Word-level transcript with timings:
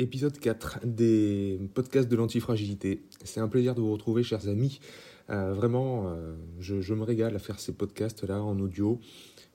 Épisode 0.00 0.38
4 0.38 0.78
des 0.86 1.60
podcasts 1.74 2.08
de 2.08 2.16
l'antifragilité. 2.16 3.02
C'est 3.22 3.38
un 3.40 3.48
plaisir 3.48 3.74
de 3.74 3.82
vous 3.82 3.92
retrouver, 3.92 4.22
chers 4.22 4.48
amis. 4.48 4.80
Euh, 5.28 5.52
vraiment, 5.52 6.08
euh, 6.08 6.32
je, 6.58 6.94
me 6.94 7.02
régale 7.02 7.36
à 7.36 7.38
faire 7.38 7.60
ces 7.60 7.74
podcasts-là 7.74 8.42
en 8.42 8.58
audio. 8.60 8.98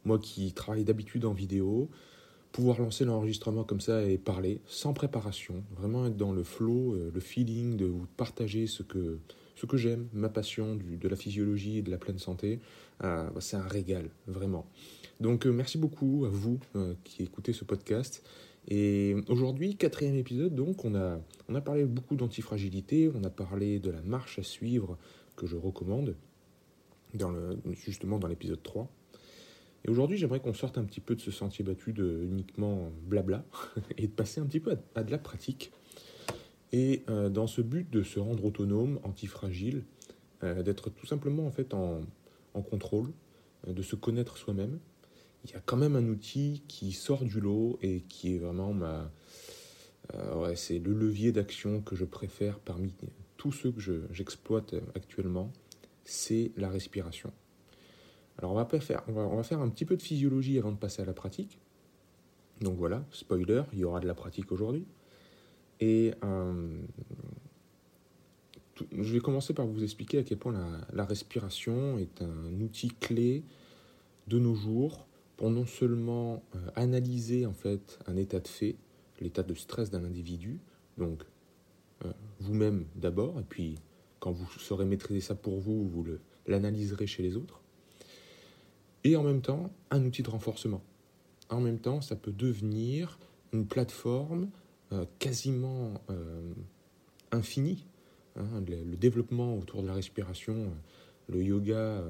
Moi 0.03 0.19
qui 0.19 0.53
travaille 0.53 0.83
d'habitude 0.83 1.25
en 1.25 1.33
vidéo, 1.33 1.89
pouvoir 2.51 2.79
lancer 2.79 3.05
l'enregistrement 3.05 3.63
comme 3.63 3.81
ça 3.81 4.03
et 4.03 4.19
parler 4.19 4.61
sans 4.67 4.93
préparation, 4.93 5.63
vraiment 5.75 6.05
être 6.05 6.15
dans 6.15 6.31
le 6.31 6.43
flow, 6.43 6.93
euh, 6.93 7.09
le 7.11 7.19
feeling 7.19 7.75
de 7.75 7.85
vous 7.85 8.05
partager 8.15 8.67
ce 8.67 8.83
que, 8.83 9.17
j'aime, 9.73 10.07
ma 10.13 10.29
passion 10.29 10.75
de 10.75 11.07
la 11.07 11.15
physiologie 11.15 11.79
et 11.79 11.81
de 11.81 11.89
la 11.89 11.97
pleine 11.97 12.19
santé, 12.19 12.59
bah, 12.99 13.31
c'est 13.39 13.57
un 13.57 13.67
régal, 13.67 14.11
vraiment. 14.27 14.67
Donc 15.19 15.47
merci 15.47 15.79
beaucoup 15.79 16.23
à 16.23 16.29
vous 16.29 16.59
qui 17.03 17.23
écoutez 17.23 17.51
ce 17.51 17.63
podcast. 17.63 18.21
Et 18.67 19.15
aujourd'hui, 19.27 19.75
quatrième 19.75 20.15
épisode, 20.15 20.55
donc 20.55 20.85
on 20.85 20.95
a, 20.95 21.19
on 21.49 21.55
a 21.55 21.61
parlé 21.61 21.85
beaucoup 21.85 22.15
d'antifragilité, 22.15 23.11
on 23.13 23.23
a 23.23 23.29
parlé 23.29 23.79
de 23.79 23.91
la 23.91 24.01
marche 24.01 24.39
à 24.39 24.43
suivre 24.43 24.97
que 25.35 25.45
je 25.45 25.55
recommande, 25.55 26.15
dans 27.13 27.29
le, 27.29 27.59
justement 27.73 28.17
dans 28.17 28.27
l'épisode 28.27 28.61
3. 28.63 28.89
Et 29.83 29.89
aujourd'hui, 29.89 30.17
j'aimerais 30.17 30.39
qu'on 30.39 30.53
sorte 30.53 30.79
un 30.79 30.83
petit 30.83 30.99
peu 30.99 31.15
de 31.15 31.21
ce 31.21 31.29
sentier 31.29 31.63
battu 31.63 31.93
de 31.93 32.23
uniquement 32.23 32.89
blabla 33.03 33.45
et 33.97 34.07
de 34.07 34.11
passer 34.11 34.41
un 34.41 34.45
petit 34.45 34.59
peu 34.59 34.75
à, 34.95 35.03
de 35.03 35.11
la 35.11 35.19
pratique. 35.19 35.71
Et 36.71 37.03
euh, 37.07 37.29
dans 37.29 37.45
ce 37.45 37.61
but 37.61 37.89
de 37.91 38.01
se 38.01 38.19
rendre 38.19 38.43
autonome, 38.45 38.99
antifragile, 39.03 39.83
euh, 40.43 40.63
d'être 40.63 40.89
tout 40.89 41.05
simplement 41.05 41.45
en 41.45 41.51
fait 41.51 41.75
en, 41.75 42.01
en 42.55 42.61
contrôle, 42.63 43.11
euh, 43.67 43.73
de 43.73 43.83
se 43.83 43.95
connaître 43.95 44.37
soi-même, 44.37 44.79
il 45.45 45.51
y 45.51 45.53
a 45.55 45.59
quand 45.61 45.77
même 45.77 45.95
un 45.95 46.07
outil 46.07 46.63
qui 46.67 46.91
sort 46.91 47.23
du 47.23 47.39
lot 47.39 47.77
et 47.81 48.01
qui 48.09 48.35
est 48.35 48.39
vraiment 48.39 48.73
ma. 48.73 49.11
euh, 50.13 50.35
ouais, 50.41 50.55
c'est 50.55 50.79
le 50.79 50.93
levier 50.93 51.31
d'action 51.31 51.81
que 51.81 51.95
je 51.95 52.03
préfère 52.05 52.59
parmi 52.59 52.93
tous 53.37 53.51
ceux 53.51 53.71
que 53.71 53.79
je- 53.79 54.11
j'exploite 54.11 54.73
actuellement, 54.95 55.51
c'est 56.03 56.51
la 56.57 56.69
respiration. 56.69 57.31
Alors 58.37 58.51
on 58.51 58.55
va, 58.55 58.65
faire, 58.79 59.03
on, 59.07 59.13
va, 59.35 59.43
faire 59.43 59.61
un 59.61 59.69
petit 59.69 59.85
peu 59.85 59.95
de 59.95 60.01
physiologie 60.01 60.57
avant 60.57 60.71
de 60.71 60.77
passer 60.77 61.01
à 61.01 61.05
la 61.05 61.13
pratique. 61.13 61.59
Donc 62.61 62.77
voilà, 62.77 63.05
spoiler, 63.11 63.63
il 63.73 63.79
y 63.79 63.83
aura 63.83 63.99
de 63.99 64.07
la 64.07 64.15
pratique 64.15 64.51
aujourd'hui. 64.51 64.85
Et 65.79 66.13
euh, 66.23 66.81
je 68.97 69.13
vais 69.13 69.19
commencer 69.19 69.53
par 69.53 69.67
vous 69.67 69.83
expliquer 69.83 70.19
à 70.19 70.23
quel 70.23 70.37
point 70.37 70.81
la 70.91 71.05
respiration 71.05 71.97
est 71.97 72.21
un 72.21 72.59
outil 72.61 72.89
clé 72.89 73.43
de 74.27 74.39
nos 74.39 74.55
jours 74.55 75.05
pour 75.37 75.49
non 75.49 75.65
seulement 75.65 76.43
euh, 76.55 76.59
analyser 76.75 77.45
en 77.45 77.53
fait 77.53 77.99
un 78.07 78.15
état 78.15 78.39
de 78.39 78.47
fait, 78.47 78.75
l'état 79.19 79.43
de 79.43 79.53
stress 79.53 79.89
d'un 79.89 80.03
individu, 80.03 80.59
donc 80.97 81.23
euh, 82.05 82.11
vous-même 82.39 82.85
d'abord, 82.95 83.39
et 83.39 83.43
puis 83.47 83.75
quand 84.19 84.31
vous 84.31 84.47
saurez 84.59 84.85
maîtriser 84.85 85.21
ça 85.21 85.35
pour 85.35 85.59
vous, 85.59 85.87
vous 85.87 86.05
l'analyserez 86.47 87.07
chez 87.07 87.23
les 87.23 87.35
autres, 87.35 87.61
et 89.03 89.15
en 89.15 89.23
même 89.23 89.41
temps 89.41 89.71
un 89.91 90.03
outil 90.05 90.23
de 90.23 90.29
renforcement. 90.29 90.81
En 91.49 91.61
même 91.61 91.77
temps, 91.77 92.01
ça 92.01 92.15
peut 92.15 92.31
devenir 92.31 93.19
une 93.53 93.67
plateforme 93.67 94.49
euh, 94.91 95.05
quasiment 95.19 95.93
infinie. 97.31 97.85
hein. 98.37 98.63
le, 98.67 98.95
développement 98.95 99.55
autour 99.57 99.83
de 99.83 99.87
la 99.87 99.93
respiration, 99.93 100.71
le 101.27 101.43
yoga 101.43 102.03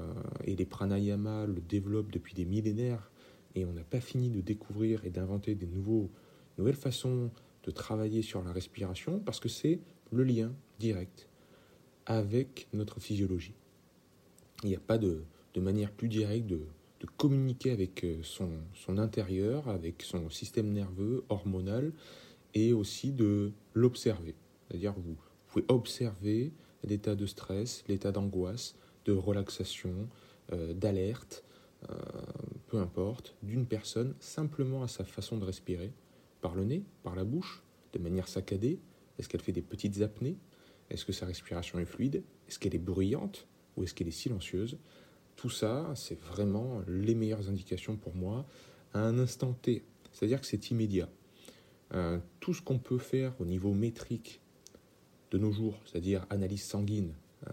et 0.44 0.56
les 0.56 0.64
pranayama 0.64 1.46
le 1.46 1.60
développent 1.60 2.12
depuis 2.12 2.34
des 2.34 2.44
millénaires 2.44 3.10
et 3.56 3.64
on 3.64 3.72
n'a 3.72 3.82
pas 3.82 4.00
fini 4.00 4.30
de 4.30 4.40
découvrir 4.40 5.04
et 5.04 5.10
d'inventer 5.10 5.54
des 5.54 5.66
nouvelles 5.66 6.76
façons 6.76 7.30
de 7.64 7.70
travailler 7.70 8.22
sur 8.22 8.42
la 8.44 8.52
respiration 8.52 9.18
parce 9.18 9.40
que 9.40 9.48
c'est 9.48 9.80
le 10.12 10.22
lien 10.22 10.52
direct 10.78 11.28
avec 12.04 12.68
notre 12.72 13.00
physiologie. 13.00 13.54
Il 14.62 14.68
n'y 14.68 14.76
a 14.76 14.80
pas 14.80 14.98
de, 14.98 15.24
manière 15.56 15.90
plus 15.90 16.08
directe 16.08 16.46
de, 16.46 16.60
communiquer 17.16 17.70
avec 17.70 18.04
euh, 18.04 18.18
son, 18.22 18.98
intérieur, 18.98 19.68
avec 19.68 20.02
son 20.02 20.28
système 20.28 20.72
nerveux, 20.72 21.24
hormonal, 21.28 21.92
et 22.52 22.72
aussi 22.72 23.12
de 23.12 23.52
l'observer. 23.74 24.34
C'est-à-dire 24.68 24.92
vous 24.92 25.16
pouvez 25.46 25.64
observer 25.68 26.52
l'état 26.82 27.14
de 27.14 27.26
stress, 27.26 27.84
l'état 27.86 28.10
d'angoisse, 28.10 28.74
de 29.04 29.12
relaxation, 29.12 30.08
euh, 30.52 30.74
d'alerte, 30.74 31.44
euh, 31.90 31.94
peu 32.66 32.78
importe, 32.78 33.36
d'une 33.42 33.66
personne 33.66 34.14
simplement 34.18 34.82
à 34.82 34.88
sa 34.88 35.04
façon 35.04 35.38
de 35.38 35.44
respirer, 35.44 35.92
par 36.40 36.54
le 36.54 36.64
nez, 36.64 36.84
par 37.02 37.14
la 37.14 37.24
bouche, 37.24 37.62
de 37.92 37.98
manière 37.98 38.28
saccadée. 38.28 38.78
Est-ce 39.18 39.28
qu'elle 39.28 39.40
fait 39.40 39.52
des 39.52 39.62
petites 39.62 40.02
apnées? 40.02 40.36
Est-ce 40.90 41.04
que 41.04 41.12
sa 41.12 41.26
respiration 41.26 41.78
est 41.78 41.84
fluide? 41.84 42.22
Est-ce 42.48 42.58
qu'elle 42.58 42.74
est 42.74 42.78
bruyante 42.78 43.46
ou 43.76 43.84
est-ce 43.84 43.94
qu'elle 43.94 44.08
est 44.08 44.12
silencieuse? 44.12 44.78
Tout 45.36 45.50
ça, 45.50 45.92
c'est 45.94 46.18
vraiment 46.18 46.82
les 46.88 47.14
meilleures 47.14 47.48
indications 47.48 47.96
pour 47.96 48.14
moi 48.14 48.46
à 48.94 49.00
un 49.00 49.18
instant 49.18 49.52
T. 49.52 49.84
C'est-à-dire 50.12 50.40
que 50.40 50.46
c'est 50.46 50.70
immédiat. 50.70 51.08
Euh, 51.94 52.18
tout 52.40 52.54
ce 52.54 52.62
qu'on 52.62 52.78
peut 52.78 52.98
faire 52.98 53.32
au 53.40 53.44
niveau 53.44 53.72
métrique 53.72 54.40
de 55.30 55.38
nos 55.38 55.52
jours, 55.52 55.78
c'est-à-dire 55.84 56.26
analyse 56.30 56.64
sanguine, 56.64 57.14
euh, 57.46 57.52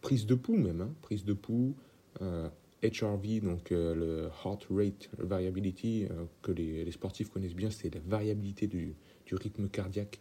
prise 0.00 0.26
de 0.26 0.34
pouls 0.34 0.56
même, 0.56 0.80
hein, 0.80 0.94
prise 1.02 1.24
de 1.24 1.32
pouls, 1.32 1.74
euh, 2.22 2.48
HRV, 2.90 3.40
donc 3.42 3.72
euh, 3.72 3.94
le 3.94 4.28
Heart 4.44 4.66
Rate 4.70 5.10
Variability, 5.18 6.06
euh, 6.10 6.24
que 6.42 6.52
les, 6.52 6.90
sportifs 6.90 7.30
connaissent 7.30 7.54
bien, 7.54 7.70
c'est 7.70 7.94
la 7.94 8.00
variabilité 8.00 8.66
du, 8.66 8.94
rythme 9.30 9.68
cardiaque. 9.68 10.20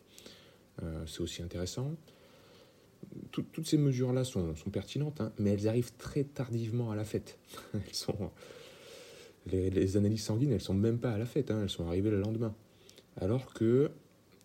Euh, 0.83 1.05
c'est 1.05 1.21
aussi 1.21 1.41
intéressant. 1.41 1.95
Tout- 3.31 3.45
toutes 3.51 3.67
ces 3.67 3.77
mesures-là 3.77 4.23
sont, 4.23 4.53
pertinentes, 4.71 5.21
hein, 5.21 5.31
mais 5.37 5.51
elles 5.51 5.67
arrivent 5.67 5.93
très 5.97 6.23
tardivement 6.23 6.91
à 6.91 6.95
la 6.95 7.05
fête. 7.05 7.39
les, 9.45 9.97
analyses 9.97 10.23
sanguines, 10.23 10.51
elles 10.51 10.61
sont 10.61 10.73
même 10.73 10.99
pas 10.99 11.11
à 11.11 11.17
la 11.17 11.25
fête, 11.25 11.51
hein, 11.51 11.59
elles 11.61 11.69
sont 11.69 11.87
arrivées 11.87 12.11
le 12.11 12.19
lendemain. 12.19 12.55
Alors 13.17 13.53
que 13.53 13.91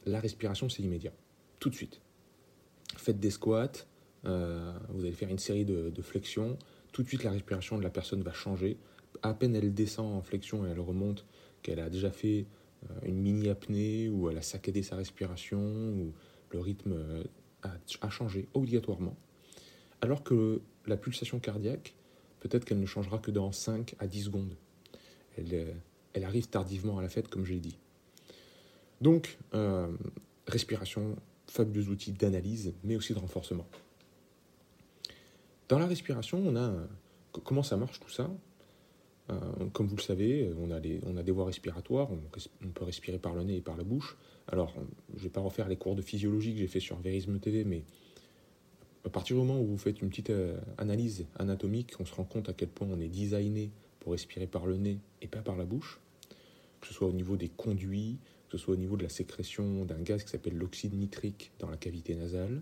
la 0.07 0.21
respiration, 0.21 0.69
c'est 0.69 0.83
immédiat, 0.83 1.13
tout 1.59 1.71
de 1.71 1.75
suite. 1.75 2.01
Faites 2.97 3.19
des 3.19 3.31
squats, 3.31 3.73
vous 4.25 5.01
allez 5.01 5.13
faire 5.13 5.31
une 5.31 5.39
série 5.39 5.65
de 5.65 6.03
flexions, 6.03 6.59
tout 6.93 7.03
de 7.03 7.09
suite 7.09 7.25
la 7.25 7.31
respiration 7.31 7.79
de 7.79 7.83
la 7.83 7.91
personne 7.91 8.23
va 8.23 8.33
changer. 8.33 8.77
À 9.23 9.35
peine 9.35 9.55
elle 9.57 9.73
descend 9.75 10.15
en 10.15 10.23
flexion 10.23 10.67
et 10.67 10.71
elle 10.71 10.81
remonte, 10.81 11.27
qu'elle 11.63 11.81
a 11.81 11.91
déjà 11.91 12.11
fait 12.11 12.47
euh, 12.85 12.95
une 13.05 13.21
mini 13.21 13.49
apnée 13.49 14.09
ou 14.09 14.31
elle 14.31 14.39
a 14.39 14.43
saccadé 14.43 14.83
sa 14.83 14.97
respiration 14.97 15.61
ou 15.61 16.13
le 16.51 16.61
rythme 16.61 16.93
euh, 16.93 17.25
a, 17.63 18.11
changé 18.11 18.49
obligatoirement. 18.55 19.17
Alors 20.01 20.23
que 20.23 20.63
la 20.87 20.97
pulsation 20.97 21.39
cardiaque, 21.39 21.95
peut-être 22.41 22.65
qu'elle 22.65 22.81
ne 22.81 22.87
changera 22.87 23.19
que 23.19 23.31
dans 23.31 23.53
5 23.53 23.95
à 23.99 24.07
10 24.07 24.25
secondes. 24.25 24.57
Elle, 25.37 25.53
euh, 25.53 25.73
elle 26.15 26.25
arrive 26.25 26.49
tardivement 26.49 26.99
à 26.99 27.03
la 27.03 27.09
fête, 27.09 27.29
comme 27.29 27.45
je 27.45 27.53
l'ai 27.53 27.61
dit. 27.61 27.79
Donc, 29.01 29.39
respiration, 30.47 31.17
fabuleux 31.47 31.89
outil 31.89 32.13
d'analyse, 32.13 32.75
mais 32.85 32.97
aussi 32.97 33.15
de 33.15 33.19
renforcement. 33.19 33.67
Dans 35.71 35.79
la 35.79 35.87
respiration, 35.87 36.43
on 36.45 36.57
a 36.57 36.75
co- 37.31 37.41
comment 37.43 37.63
ça 37.63 37.77
marche 37.77 38.01
tout 38.01 38.11
ça? 38.11 38.29
Euh, 39.31 39.39
Comme 39.73 39.87
vous 39.87 39.95
le 39.95 40.03
savez, 40.03 40.53
on 40.59 40.73
a, 40.73 40.81
on 41.07 41.17
a 41.17 41.23
des 41.23 41.31
voies 41.31 41.45
respiratoires, 41.45 42.09
on, 42.11 42.69
peut 42.71 42.85
respirer 42.85 43.19
par 43.19 43.35
le 43.37 43.45
nez 43.45 43.59
et 43.59 43.61
par 43.61 43.77
la 43.77 43.85
bouche. 43.85 44.17
Alors, 44.49 44.75
je 45.15 45.19
ne 45.19 45.23
vais 45.23 45.29
pas 45.29 45.41
refaire 45.41 45.69
les 45.69 45.77
cours 45.77 45.95
de 45.95 46.03
physiologie 46.03 46.55
que 46.55 46.59
j'ai 46.59 46.67
fait 46.67 46.81
sur 46.81 46.97
Verisme 46.97 47.39
TV, 47.39 47.63
mais 47.63 47.85
à 49.05 49.11
partir 49.11 49.37
du 49.37 49.43
moment 49.43 49.61
où 49.61 49.67
vous 49.67 49.79
faites 49.79 50.01
une 50.03 50.09
petite 50.09 50.31
euh, 50.31 50.59
analyse 50.77 51.27
anatomique, 51.39 51.93
on 52.01 52.05
se 52.05 52.15
rend 52.15 52.25
compte 52.25 52.49
à 52.49 52.53
quel 52.53 52.69
point 52.69 52.89
on 52.91 52.99
est 52.99 53.09
designé 53.09 53.71
pour 54.01 54.11
respirer 54.11 54.49
par 54.49 54.67
le 54.67 54.77
nez 54.77 54.99
et 55.23 55.29
pas 55.29 55.41
par 55.41 55.57
la 55.57 55.67
bouche, 55.67 56.01
que 56.81 56.89
ce 56.89 56.95
soit 56.95 57.07
au 57.07 57.13
niveau 57.13 57.37
des 57.37 57.49
conduits, 57.49 58.19
que 58.49 58.59
ce 58.59 58.65
soit 58.65 58.75
au 58.75 58.77
niveau 58.77 58.97
de 58.97 59.05
la 59.05 59.09
sécrétion 59.09 59.85
d'un 59.85 60.01
gaz 60.03 60.25
qui 60.25 60.31
s'appelle 60.31 60.57
l'oxyde 60.57 60.95
nitrique 60.95 61.53
dans 61.61 61.71
la 61.71 61.77
cavité 61.77 62.17
nasale, 62.17 62.61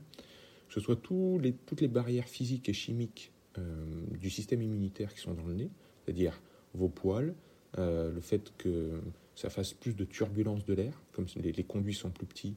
que 0.68 0.74
ce 0.74 0.80
soit 0.80 0.96
toutes 0.96 1.80
les 1.80 1.88
barrières 1.88 2.28
physiques 2.28 2.68
et 2.68 2.72
chimiques 2.72 3.32
euh, 3.58 3.84
du 4.18 4.30
système 4.30 4.62
immunitaire 4.62 5.12
qui 5.12 5.20
sont 5.20 5.34
dans 5.34 5.46
le 5.46 5.54
nez, 5.54 5.70
c'est-à-dire 6.04 6.40
vos 6.74 6.88
poils, 6.88 7.34
euh, 7.78 8.12
le 8.12 8.20
fait 8.20 8.52
que 8.58 9.00
ça 9.34 9.50
fasse 9.50 9.72
plus 9.72 9.94
de 9.94 10.04
turbulence 10.04 10.64
de 10.64 10.74
l'air, 10.74 11.00
comme 11.12 11.26
les, 11.36 11.64
conduits 11.64 11.94
sont 11.94 12.10
plus 12.10 12.26
petits, 12.26 12.56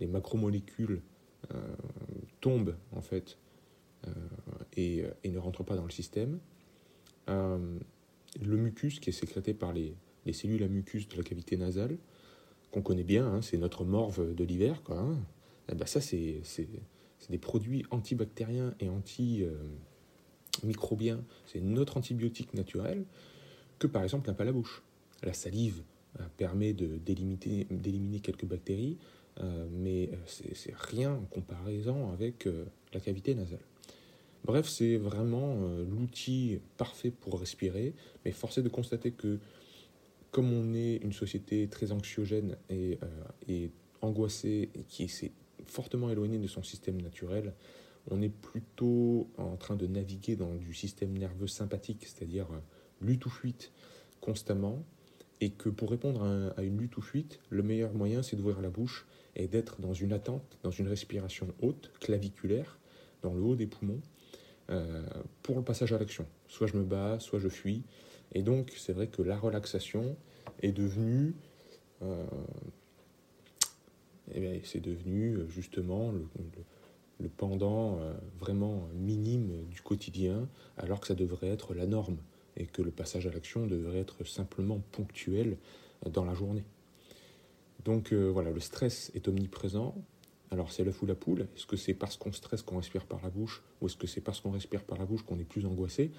les 0.00 0.06
macromolécules 0.06 1.00
tombent 2.40 2.74
en 2.92 3.00
fait 3.00 3.38
et, 4.76 5.04
ne 5.24 5.38
rentrent 5.38 5.64
pas 5.64 5.76
dans 5.76 5.84
le 5.84 5.90
système. 5.90 6.40
le 7.26 8.56
mucus 8.56 9.00
qui 9.00 9.10
est 9.10 9.12
sécrété 9.12 9.54
par 9.54 9.72
les, 9.72 9.94
les 10.26 10.32
cellules 10.32 10.62
à 10.62 10.68
mucus 10.68 11.08
de 11.08 11.16
la 11.16 11.22
cavité 11.22 11.56
nasale, 11.56 11.96
qu'on 12.70 12.82
connaît 12.82 13.04
bien, 13.04 13.26
hein, 13.26 13.42
c'est 13.42 13.56
notre 13.56 13.84
morve 13.84 14.34
de 14.34 14.44
l'hiver, 14.44 14.82
quoi. 14.82 14.98
Hein. 14.98 15.16
Eh 15.70 15.74
ben 15.74 15.86
ça, 15.86 16.00
c'est 16.00 16.42
des 17.30 17.38
produits 17.38 17.84
antibactériens 17.90 18.74
et 18.80 18.88
antimicrobiens. 18.88 21.20
c'est 21.46 21.60
notre 21.60 21.96
antibiotique 21.96 22.54
naturel 22.54 23.04
que, 23.78 23.86
par 23.86 24.02
exemple, 24.02 24.28
la 24.28 24.34
à 24.38 24.44
la 24.44 24.52
bouche. 24.52 24.82
La 25.22 25.32
salive 25.32 25.82
euh, 26.20 26.24
permet 26.36 26.72
d'éliminer 26.72 28.20
quelques 28.20 28.46
bactéries, 28.46 28.98
euh, 29.40 29.66
mais 29.70 30.10
c'est 30.26 30.74
rien 30.74 31.12
en 31.12 31.24
comparaison 31.24 32.12
avec 32.12 32.46
euh, 32.46 32.64
la 32.92 33.00
cavité 33.00 33.34
nasale. 33.34 33.60
Bref, 34.44 34.68
c'est 34.68 34.96
vraiment 34.96 35.56
l'outil 35.90 36.60
parfait 36.76 37.10
pour 37.10 37.40
respirer, 37.40 37.92
mais 38.24 38.30
force 38.30 38.58
est 38.58 38.62
de 38.62 38.68
constater 38.68 39.10
que 39.10 39.40
comme 40.30 40.52
on 40.52 40.74
est 40.74 40.96
une 40.96 41.12
société 41.12 41.68
très 41.68 41.92
anxiogène 41.92 42.56
et, 42.68 42.98
euh, 43.50 43.68
angoissée 44.00 44.70
et 44.74 44.82
qui 44.88 45.08
s'est 45.08 45.32
fortement 45.70 46.10
éloignée 46.10 46.38
de 46.38 46.46
son 46.46 46.62
système 46.62 47.00
naturel, 47.00 47.54
on 48.10 48.22
est 48.22 48.28
plutôt 48.28 49.28
en 49.36 49.56
train 49.56 49.76
de 49.76 49.86
naviguer 49.86 50.36
dans 50.36 50.54
du 50.54 50.74
système 50.74 51.16
nerveux 51.16 51.46
sympathique, 51.46 52.06
c'est-à-dire 52.06 52.46
euh, 52.52 52.58
lutte 53.00 53.26
ou 53.26 53.30
fuite 53.30 53.72
constamment, 54.20 54.82
et 55.40 55.50
que 55.50 55.68
pour 55.68 55.90
répondre 55.90 56.52
à, 56.56 56.62
une 56.62 56.78
lutte 56.78 56.96
ou 56.96 57.00
fuite, 57.00 57.38
le 57.50 57.62
meilleur 57.62 57.94
moyen 57.94 58.22
c'est 58.22 58.34
d'ouvrir 58.34 58.60
la 58.60 58.70
bouche 58.70 59.06
et 59.36 59.46
d'être 59.46 59.80
dans 59.80 59.94
une 59.94 60.12
attente, 60.12 60.58
dans 60.64 60.72
une 60.72 60.88
respiration 60.88 61.46
haute, 61.60 61.92
claviculaire, 62.00 62.78
dans 63.22 63.32
le 63.32 63.40
haut 63.40 63.54
des 63.54 63.66
poumons, 63.66 64.00
euh, 64.70 65.06
pour 65.42 65.56
le 65.56 65.62
passage 65.62 65.92
à 65.92 65.98
l'action. 65.98 66.26
Soit 66.48 66.66
je 66.66 66.76
me 66.76 66.82
bats, 66.82 67.20
soit 67.20 67.38
je 67.38 67.48
fuis, 67.48 67.84
et 68.32 68.42
donc, 68.42 68.72
c'est 68.76 68.92
vrai 68.92 69.06
que 69.06 69.22
la 69.22 69.38
relaxation 69.38 70.16
est 70.60 70.72
devenue, 70.72 71.34
euh, 72.02 72.26
eh 74.34 74.60
c'est 74.64 74.80
devenu 74.80 75.34
euh, 75.34 75.48
justement 75.48 76.12
le, 76.12 77.28
pendant 77.36 77.98
euh, 77.98 78.14
vraiment 78.38 78.88
minime 78.94 79.64
du 79.70 79.80
quotidien, 79.80 80.48
alors 80.76 81.00
que 81.00 81.06
ça 81.06 81.14
devrait 81.14 81.48
être 81.48 81.74
la 81.74 81.86
norme 81.86 82.18
et 82.56 82.66
que 82.66 82.82
le 82.82 82.90
passage 82.90 83.26
à 83.26 83.30
l'action 83.30 83.66
devrait 83.66 83.98
être 83.98 84.24
simplement 84.24 84.80
ponctuel 84.92 85.56
dans 86.10 86.24
la 86.24 86.34
journée. 86.34 86.64
Donc 87.84 88.12
voilà, 88.12 88.50
le 88.50 88.60
stress 88.60 89.12
est 89.14 89.28
omniprésent. 89.28 89.94
Alors 90.50 90.72
c'est 90.72 90.82
l'œuf 90.82 91.00
ou 91.02 91.06
la 91.06 91.14
poule. 91.14 91.42
Est-ce 91.56 91.66
que 91.66 91.76
c'est 91.76 91.94
parce 91.94 92.16
qu'on 92.16 92.32
stresse 92.32 92.62
qu'on 92.62 92.76
respire 92.76 93.04
par 93.06 93.20
la 93.22 93.30
bouche 93.30 93.62
ou 93.80 93.86
est-ce 93.86 93.96
que 93.96 94.08
c'est 94.08 94.20
parce 94.20 94.40
qu'on 94.40 94.50
respire 94.50 94.82
par 94.82 94.98
la 94.98 95.04
bouche 95.04 95.22
qu'on 95.22 95.38
est 95.38 95.44
plus 95.44 95.64
angoissé? 95.66 96.10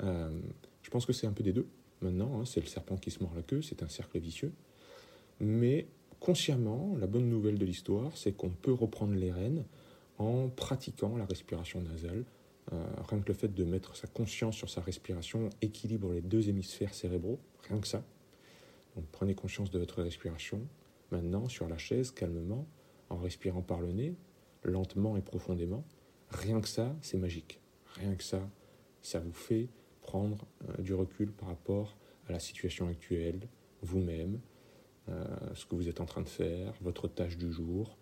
Je 0.00 0.90
pense 0.90 1.06
que 1.06 1.14
c'est 1.14 1.26
un 1.26 1.32
peu 1.32 1.42
des 1.42 1.52
deux. 1.52 1.66
Maintenant, 2.02 2.40
hein, 2.40 2.44
c'est 2.44 2.60
le 2.60 2.66
serpent 2.66 2.96
qui 2.96 3.10
se 3.10 3.22
mord 3.22 3.32
la 3.34 3.42
queue, 3.42 3.62
c'est 3.62 3.82
un 3.82 3.88
cercle 3.88 4.18
vicieux. 4.18 4.52
Mais 5.40 5.86
consciemment, 6.20 6.96
la 6.98 7.06
bonne 7.06 7.28
nouvelle 7.28 7.58
de 7.58 7.64
l'histoire, 7.64 8.16
c'est 8.16 8.32
qu'on 8.32 8.50
peut 8.50 8.72
reprendre 8.72 9.14
les 9.14 9.32
rênes 9.32 9.64
en 10.18 10.48
pratiquant 10.48 11.16
la 11.16 11.26
respiration 11.26 11.80
nasale. 11.80 12.24
Euh, 12.72 12.84
rien 13.08 13.20
que 13.20 13.28
le 13.28 13.34
fait 13.34 13.54
de 13.54 13.64
mettre 13.64 13.96
sa 13.96 14.08
conscience 14.08 14.56
sur 14.56 14.68
sa 14.68 14.80
respiration 14.80 15.50
équilibre 15.62 16.12
les 16.12 16.20
deux 16.20 16.48
hémisphères 16.48 16.94
cérébraux, 16.94 17.38
rien 17.68 17.78
que 17.78 17.86
ça. 17.86 18.02
Donc 18.96 19.04
prenez 19.12 19.34
conscience 19.34 19.70
de 19.70 19.78
votre 19.78 20.02
respiration. 20.02 20.60
Maintenant, 21.12 21.48
sur 21.48 21.68
la 21.68 21.78
chaise, 21.78 22.10
calmement, 22.10 22.66
en 23.08 23.18
respirant 23.18 23.62
par 23.62 23.80
le 23.80 23.92
nez, 23.92 24.14
lentement 24.64 25.16
et 25.16 25.22
profondément. 25.22 25.84
Rien 26.30 26.60
que 26.60 26.68
ça, 26.68 26.96
c'est 27.02 27.18
magique. 27.18 27.60
Rien 27.94 28.14
que 28.16 28.24
ça, 28.24 28.40
ça 29.00 29.20
vous 29.20 29.32
fait 29.32 29.68
prendre 30.00 30.46
euh, 30.68 30.82
du 30.82 30.94
recul 30.94 31.30
par 31.30 31.48
rapport 31.48 31.96
à 32.28 32.32
la 32.32 32.40
situation 32.40 32.88
actuelle, 32.88 33.40
vous-même, 33.82 34.40
ce 35.54 35.66
que 35.66 35.74
vous 35.74 35.88
êtes 35.88 36.00
en 36.00 36.04
train 36.04 36.22
de 36.22 36.28
faire, 36.28 36.72
votre 36.80 37.08
tâche 37.08 37.36
du 37.36 37.52
jour, 37.52 37.96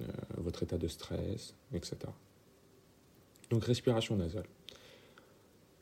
euh, 0.00 0.04
votre 0.38 0.62
état 0.62 0.78
de 0.78 0.88
stress, 0.88 1.54
etc. 1.72 1.98
Donc 3.50 3.64
respiration 3.64 4.16
nasale. 4.16 4.46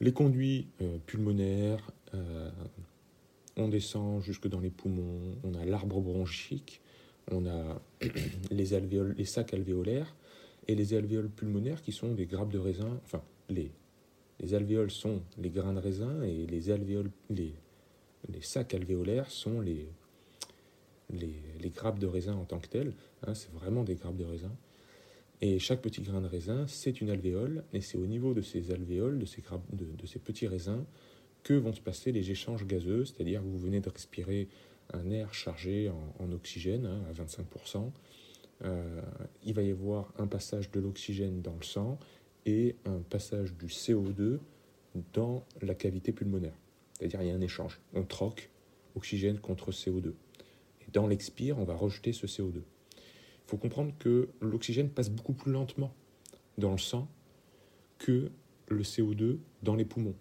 Les 0.01 0.13
conduits 0.13 0.67
pulmonaires, 1.07 1.93
on 3.57 3.69
descend 3.69 4.21
jusque 4.21 4.49
dans 4.49 4.59
les 4.59 4.71
poumons, 4.71 5.37
on 5.45 5.55
a 5.55 5.65
l'arbre 5.65 6.01
bronchique, 6.01 6.81
on 7.31 7.47
a 7.47 7.81
les, 8.51 9.25
sacs 9.25 9.55
alvéolaires 9.55 10.17
et 10.67 10.75
les 10.75 10.95
alvéoles 10.95 11.29
pulmonaires 11.29 11.83
qui 11.83 11.93
sont 11.93 12.15
des 12.15 12.27
grappes 12.27 12.51
de 12.51 12.59
raisin, 12.59 12.99
enfin 13.05 13.23
les 13.49 13.71
les 14.43 14.55
alvéoles 14.55 14.91
sont 14.91 15.23
les 15.39 15.51
grains 15.51 15.73
de 15.73 15.79
raisin 15.79 16.23
et 16.23 16.47
les, 16.47 16.71
alvéoles, 16.71 17.11
les, 17.31 17.55
les 18.29 18.43
sacs 18.43 18.75
alvéolaires 18.75 19.31
sont 19.31 19.61
les, 19.61 19.89
les, 21.13 21.71
grappes 21.71 21.99
de 21.99 22.07
raisin 22.07 22.35
en 22.35 22.45
tant 22.45 22.59
que 22.59 22.69
telles. 22.69 22.95
Hein, 23.27 23.35
c'est 23.35 23.53
vraiment 23.53 23.85
des 23.85 23.95
grappes 23.95 24.17
de 24.17 24.25
raisin. 24.25 24.53
Et 25.41 25.59
chaque 25.59 25.83
petit 25.83 26.03
grain 26.03 26.21
de 26.21 26.29
raisin, 26.29 26.67
c'est 26.69 27.01
une 27.01 27.11
alvéole, 27.11 27.65
et 27.73 27.81
c'est 27.81 27.99
au 27.99 28.07
niveau 28.07 28.33
de 28.33 28.43
ces 28.43 28.71
alvéoles, 28.71 29.19
de 29.19 29.27
ces, 30.07 30.19
petits 30.21 30.47
raisins, 30.47 30.85
que 31.43 31.55
vont 31.55 31.73
se 31.73 31.81
passer 31.81 32.13
les 32.13 32.31
échanges 32.31 32.65
gazeux, 32.65 33.05
c'est-à-dire 33.05 33.41
que 33.41 33.47
vous 33.47 33.59
venez 33.59 33.81
de 33.81 33.89
respirer 33.89 34.49
un 34.93 35.11
air 35.11 35.35
chargé 35.35 35.91
en, 36.21 36.33
oxygène 36.33 36.87
hein, 36.87 37.03
à 37.11 37.13
25%. 37.13 37.91
Euh, 38.65 39.01
il 39.45 39.55
va 39.55 39.63
y 39.63 39.73
avoir 39.73 40.13
un 40.19 40.29
passage 40.29 40.71
de 40.71 40.79
l'oxygène 40.79 41.43
dans 41.43 41.57
le 41.57 41.65
sang 41.65 41.99
et 42.47 42.77
un 42.85 43.01
passage 43.01 43.55
du 43.55 43.67
CO2 43.67 44.39
dans 45.13 45.45
la 45.61 45.75
cavité 45.75 46.13
pulmonaire. 46.13 46.55
C'est-à-dire 46.93 47.23
il 47.23 47.29
y 47.29 47.31
a 47.33 47.35
un 47.35 47.41
échange. 47.41 47.81
On 47.95 48.05
troque 48.05 48.51
oxygène 48.95 49.39
contre 49.39 49.73
CO2. 49.73 50.13
Dans 50.93 51.07
l'expire, 51.07 51.59
on 51.59 51.65
va 51.65 51.75
rejeter 51.75 52.13
ce 52.13 52.27
CO2. 52.27 52.57
Il 52.57 52.63
faut 53.47 53.57
comprendre 53.57 53.93
que 53.99 54.29
l'oxygène 54.41 54.89
passe 54.89 55.11
beaucoup 55.11 55.33
plus 55.33 55.53
lentement 55.53 55.93
dans 56.59 56.73
le 56.73 56.79
sang 56.79 57.09
que 57.99 58.31
le 58.69 58.83
CO2 58.83 59.39
dans 59.63 59.75
les 59.75 59.85
poumons. 59.85 60.15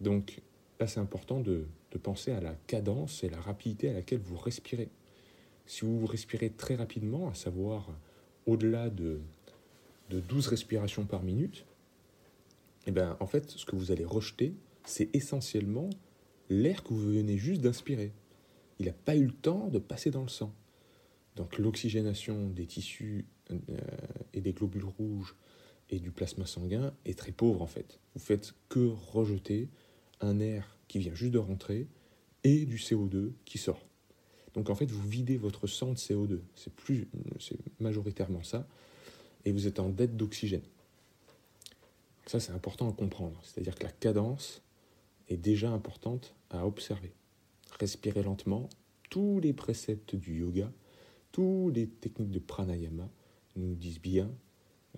Donc 0.00 0.40
là, 0.80 0.86
c'est 0.86 1.00
important 1.00 1.40
de, 1.40 1.66
de 1.92 1.98
penser 1.98 2.32
à 2.32 2.40
la 2.40 2.54
cadence 2.66 3.24
et 3.24 3.28
la 3.28 3.40
rapidité 3.40 3.90
à 3.90 3.92
laquelle 3.92 4.20
vous 4.20 4.36
respirez. 4.36 4.88
Si 5.66 5.84
vous 5.84 6.06
respirez 6.06 6.50
très 6.50 6.76
rapidement, 6.76 7.28
à 7.28 7.34
savoir 7.34 7.88
au-delà 8.46 8.90
de 8.90 9.20
de 10.10 10.20
12 10.20 10.48
respirations 10.48 11.04
par 11.04 11.22
minute, 11.22 11.64
eh 12.86 12.90
bien, 12.92 13.16
en 13.20 13.26
fait, 13.26 13.50
ce 13.50 13.64
que 13.66 13.74
vous 13.74 13.90
allez 13.90 14.04
rejeter, 14.04 14.54
c'est 14.84 15.14
essentiellement 15.14 15.90
l'air 16.48 16.84
que 16.84 16.90
vous 16.90 17.12
venez 17.12 17.36
juste 17.36 17.60
d'inspirer. 17.60 18.12
Il 18.78 18.86
n'a 18.86 18.92
pas 18.92 19.16
eu 19.16 19.26
le 19.26 19.32
temps 19.32 19.68
de 19.68 19.78
passer 19.78 20.10
dans 20.10 20.22
le 20.22 20.28
sang. 20.28 20.52
Donc 21.36 21.58
l'oxygénation 21.58 22.48
des 22.48 22.66
tissus 22.66 23.26
euh, 23.50 23.58
et 24.32 24.40
des 24.40 24.52
globules 24.52 24.84
rouges 24.84 25.34
et 25.90 25.98
du 25.98 26.10
plasma 26.10 26.46
sanguin 26.46 26.92
est 27.04 27.18
très 27.18 27.32
pauvre 27.32 27.62
en 27.62 27.66
fait. 27.66 28.00
Vous 28.14 28.20
faites 28.20 28.54
que 28.68 28.92
rejeter 29.12 29.68
un 30.20 30.40
air 30.40 30.78
qui 30.88 30.98
vient 30.98 31.14
juste 31.14 31.32
de 31.32 31.38
rentrer 31.38 31.86
et 32.44 32.64
du 32.64 32.76
CO2 32.76 33.32
qui 33.44 33.58
sort. 33.58 33.84
Donc 34.54 34.70
en 34.70 34.74
fait, 34.74 34.90
vous 34.90 35.06
videz 35.06 35.36
votre 35.36 35.66
sang 35.66 35.92
de 35.92 35.98
CO2. 35.98 36.40
C'est 36.54 36.72
plus, 36.72 37.08
c'est 37.38 37.58
majoritairement 37.78 38.42
ça 38.42 38.66
et 39.44 39.52
vous 39.52 39.66
êtes 39.66 39.78
en 39.78 39.90
dette 39.90 40.16
d'oxygène. 40.16 40.62
Ça, 42.26 42.40
c'est 42.40 42.52
important 42.52 42.88
à 42.90 42.92
comprendre. 42.92 43.40
C'est-à-dire 43.44 43.76
que 43.76 43.84
la 43.84 43.92
cadence 43.92 44.62
est 45.28 45.36
déjà 45.36 45.70
importante 45.70 46.34
à 46.50 46.66
observer. 46.66 47.12
Respirez 47.78 48.22
lentement. 48.22 48.68
Tous 49.10 49.40
les 49.40 49.52
préceptes 49.52 50.16
du 50.16 50.40
yoga, 50.40 50.70
toutes 51.32 51.74
les 51.74 51.86
techniques 51.86 52.30
de 52.30 52.38
pranayama 52.38 53.08
nous 53.54 53.74
disent 53.74 54.00
bien, 54.00 54.30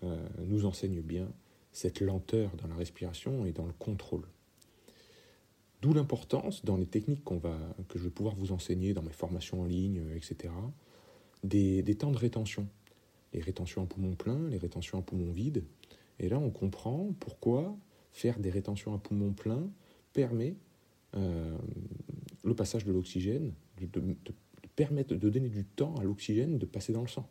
euh, 0.02 0.28
nous 0.44 0.64
enseignent 0.64 1.02
bien 1.02 1.30
cette 1.72 2.00
lenteur 2.00 2.50
dans 2.56 2.68
la 2.68 2.74
respiration 2.74 3.44
et 3.44 3.52
dans 3.52 3.66
le 3.66 3.72
contrôle. 3.72 4.26
D'où 5.82 5.92
l'importance 5.92 6.64
dans 6.64 6.76
les 6.76 6.86
techniques 6.86 7.22
que 7.24 7.98
je 7.98 8.04
vais 8.04 8.10
pouvoir 8.10 8.34
vous 8.34 8.50
enseigner 8.50 8.94
dans 8.94 9.02
mes 9.02 9.12
formations 9.12 9.60
en 9.60 9.64
ligne, 9.64 10.02
etc., 10.16 10.52
des 11.44 11.94
temps 11.94 12.10
de 12.10 12.16
rétention 12.16 12.66
les 13.32 13.40
rétentions 13.40 13.82
en 13.82 13.86
poumon 13.86 14.14
plein, 14.14 14.48
les 14.48 14.58
rétentions 14.58 14.98
en 14.98 15.02
poumon 15.02 15.32
vide. 15.32 15.64
Et 16.18 16.28
là, 16.28 16.38
on 16.38 16.50
comprend 16.50 17.10
pourquoi 17.20 17.76
faire 18.12 18.38
des 18.38 18.50
rétentions 18.50 18.94
à 18.94 18.98
poumon 18.98 19.32
plein 19.32 19.68
permet 20.12 20.56
euh, 21.16 21.56
le 22.48 22.54
passage 22.54 22.84
de 22.84 22.92
l'oxygène, 22.92 23.52
de, 23.80 24.16
permettre 24.76 25.14
de 25.14 25.30
donner 25.30 25.48
du 25.48 25.64
temps 25.64 25.94
à 25.96 26.04
l'oxygène 26.04 26.58
de 26.58 26.66
passer 26.66 26.92
dans 26.92 27.02
le 27.02 27.08
sang. 27.08 27.28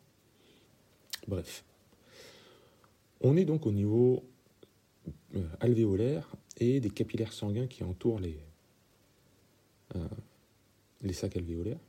Bref. 1.26 1.64
On 3.20 3.36
est 3.36 3.44
donc 3.44 3.66
au 3.66 3.72
niveau 3.72 4.24
euh, 5.34 5.46
alvéolaire 5.60 6.30
et 6.58 6.80
des 6.80 6.90
capillaires 6.90 7.32
sanguins 7.32 7.66
qui 7.66 7.82
entourent 7.84 8.20
les, 8.20 8.38
euh, 9.96 10.08
les 11.02 11.12
sacs 11.12 11.36
alvéolaires, 11.36 11.80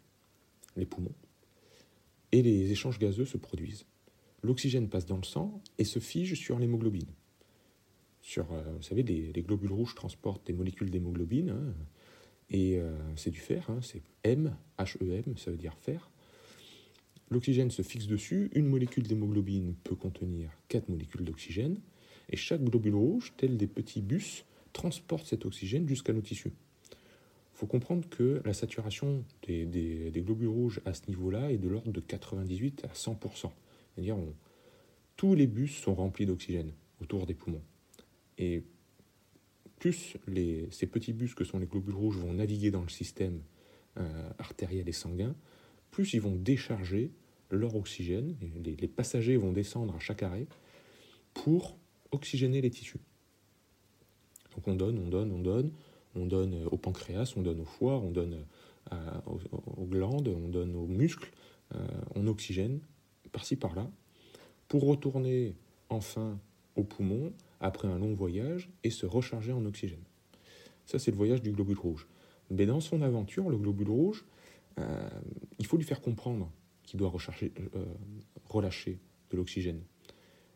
les 0.76 0.86
poumons, 0.86 1.14
et 2.32 2.42
les 2.42 2.72
échanges 2.72 3.00
gazeux 3.00 3.26
se 3.26 3.38
produisent. 3.38 3.86
L'oxygène 4.44 4.88
passe 4.88 5.06
dans 5.06 5.18
le 5.18 5.24
sang 5.24 5.62
et 5.78 5.84
se 5.84 6.00
fige 6.00 6.36
sur 6.36 6.60
l'hémoglobine. 6.60 7.12
Sur, 8.22 8.52
euh, 8.52 8.64
vous 8.76 8.84
savez, 8.84 9.04
les, 9.04 9.42
globules 9.42 9.72
rouges 9.72 9.96
transportent 9.96 10.46
des 10.48 10.54
molécules 10.54 10.90
d'hémoglobine, 10.90 11.50
hein, 11.50 11.74
et 12.50 12.78
euh, 12.78 12.92
c'est 13.16 13.30
du 13.30 13.40
fer, 13.40 13.70
hein, 13.70 13.80
c'est 13.82 14.02
M, 14.24 14.56
H-E-M, 14.78 15.38
ça 15.38 15.52
veut 15.52 15.58
dire 15.58 15.76
fer. 15.80 16.10
L'oxygène 17.30 17.70
se 17.70 17.84
fixe 17.84 18.08
dessus, 18.08 18.50
une 18.54 18.66
molécule 18.66 19.04
d'hémoglobine 19.04 19.76
peut 19.84 19.96
contenir 19.96 20.50
quatre 20.68 20.90
molécules 20.90 21.24
d'oxygène, 21.24 21.80
et 22.30 22.38
chaque 22.38 22.64
globule 22.64 22.96
rouge, 22.96 23.34
tel 23.38 23.58
des 23.58 23.68
petits 23.68 24.02
bus, 24.02 24.46
transporte 24.74 25.28
cet 25.28 25.46
oxygène 25.46 25.88
jusqu'à 25.88 26.14
nos 26.14 26.22
tissus. 26.22 26.52
Il 26.92 27.58
faut 27.60 27.68
comprendre 27.68 28.08
que 28.10 28.42
la 28.46 28.54
saturation 28.54 29.24
des, 29.46 30.12
globules 30.16 30.48
rouges 30.48 30.82
à 30.86 30.94
ce 30.94 31.02
niveau-là 31.08 31.52
est 31.52 31.58
de 31.58 31.68
l'ordre 31.68 31.92
de 31.92 32.00
98 32.00 32.86
à 32.86 32.94
100%. 32.94 33.52
C'est-à-dire 33.94 34.18
tous 35.18 35.36
les 35.36 35.48
bus 35.48 35.76
sont 35.76 35.94
remplis 35.94 36.26
d'oxygène 36.26 36.72
autour 37.02 37.26
des 37.26 37.34
poumons. 37.34 37.62
Et 38.38 38.64
plus 39.80 40.18
ces 40.72 40.88
petits 40.88 41.14
bus 41.14 41.34
que 41.34 41.44
sont 41.44 41.58
les 41.58 41.66
globules 41.66 41.96
rouges 41.96 42.18
vont 42.18 42.34
naviguer 42.34 42.70
dans 42.70 42.82
le 42.82 42.90
système 42.90 43.42
euh, 43.98 44.30
artériel 44.38 44.88
et 44.88 44.94
sanguin, 44.94 45.36
plus 45.92 46.14
ils 46.14 46.22
vont 46.22 46.36
décharger 46.36 47.12
leur 47.50 47.76
oxygène, 47.76 48.36
les, 48.64 48.76
les, 48.76 48.88
passagers 48.88 49.38
vont 49.38 49.52
descendre 49.52 49.96
à 49.96 50.00
chaque 50.00 50.22
arrêt 50.22 50.46
pour 51.34 51.78
oxygéner 52.12 52.62
les 52.62 52.70
tissus. 52.70 53.00
Donc 54.56 54.68
on 54.68 54.76
donne, 54.76 55.00
on 55.00 55.10
donne, 55.10 55.32
on 55.32 55.40
donne, 55.40 55.72
on 56.16 56.26
donne 56.26 56.68
au 56.72 56.78
pancréas, 56.78 57.34
on 57.36 57.42
donne 57.42 57.62
au 57.62 57.66
foie, 57.66 57.98
on 57.98 58.12
donne 58.12 58.46
euh, 58.92 59.22
aux, 59.26 59.86
glandes, 59.86 60.28
on 60.28 60.50
donne 60.50 60.76
aux 60.76 60.88
muscles, 60.88 61.32
euh, 61.76 61.88
on 62.16 62.28
oxygène 62.28 62.80
par-ci 63.32 63.56
par-là, 63.56 63.90
pour 64.68 64.86
retourner 64.86 65.56
enfin 65.90 66.40
au 66.76 66.84
poumon 66.84 67.32
après 67.60 67.88
un 67.88 67.98
long 67.98 68.14
voyage 68.14 68.70
et 68.84 68.90
se 68.90 69.06
recharger 69.06 69.52
en 69.52 69.66
oxygène. 69.66 70.04
Ça, 70.86 71.00
c'est 71.00 71.12
le 71.12 71.18
voyage 71.18 71.42
du 71.42 71.52
globule 71.52 71.78
rouge. 71.78 72.08
Mais 72.50 72.66
dans 72.66 72.80
son 72.80 73.02
aventure, 73.02 73.50
le 73.50 73.58
globule 73.58 73.90
rouge, 73.90 74.26
euh, 74.80 75.10
il 75.60 75.66
faut 75.66 75.78
lui 75.78 75.84
faire 75.84 76.02
comprendre 76.02 76.52
qu'il 76.84 77.00
doit 77.00 77.12
relâcher 78.46 79.00
de 79.30 79.38
l'oxygène. 79.38 79.82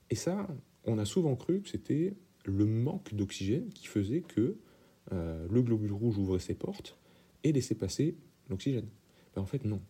Et 0.10 0.16
ça, 0.16 0.48
on 0.86 0.98
a 0.98 1.06
souvent 1.06 1.36
cru 1.36 1.62
que 1.62 1.70
c'était 1.70 2.16
le 2.46 2.66
manque 2.66 3.14
d'oxygène 3.14 3.70
qui 3.70 3.88
faisait 3.88 4.22
que 4.22 4.58
euh, 5.12 5.48
le 5.50 5.62
globule 5.62 5.92
rouge 5.92 6.18
ouvrait 6.18 6.40
ses 6.40 6.56
portes 6.56 6.98
et 7.44 7.52
laissait 7.52 7.76
passer 7.76 8.18
l'oxygène. 8.50 8.88
Ben, 9.36 9.42
en 9.42 9.46
fait, 9.46 9.66
non. 9.66 9.82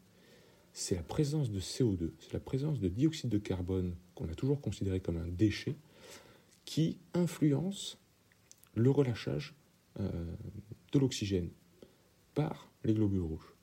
C'est 0.73 0.95
la 0.95 1.03
présence 1.03 1.51
de 1.51 1.59
CO2, 1.59 2.11
c'est 2.19 2.33
la 2.33 2.39
présence 2.39 2.79
de 2.79 2.89
dioxyde 2.89 3.29
de 3.29 3.37
carbone 3.37 3.95
qu'on 4.15 4.27
a 4.27 4.33
toujours 4.33 4.59
considéré 4.59 4.99
comme 4.99 5.17
un 5.17 5.27
déchet 5.27 5.75
qui 6.65 6.99
influence 7.13 7.99
le 8.75 8.89
relâchage 8.89 9.55
euh, 9.99 10.09
de 10.91 10.99
l'oxygène 10.99 11.49
par 12.33 12.71
les 12.83 12.93
globules 12.93 13.21
rouges. 13.21 13.53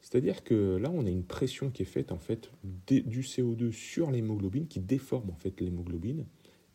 C'est-à-dire 0.00 0.44
que 0.44 0.76
là, 0.76 0.90
on 0.92 1.04
a 1.04 1.10
une 1.10 1.24
pression 1.24 1.70
qui 1.70 1.82
est 1.82 1.86
faite 1.86 2.12
en 2.12 2.18
fait 2.18 2.50
du 2.62 3.22
CO2 3.22 3.72
sur 3.72 4.10
l'hémoglobine 4.10 4.68
qui 4.68 4.80
déforme 4.80 5.30
en 5.30 5.36
fait 5.36 5.60
l'hémoglobine 5.60 6.26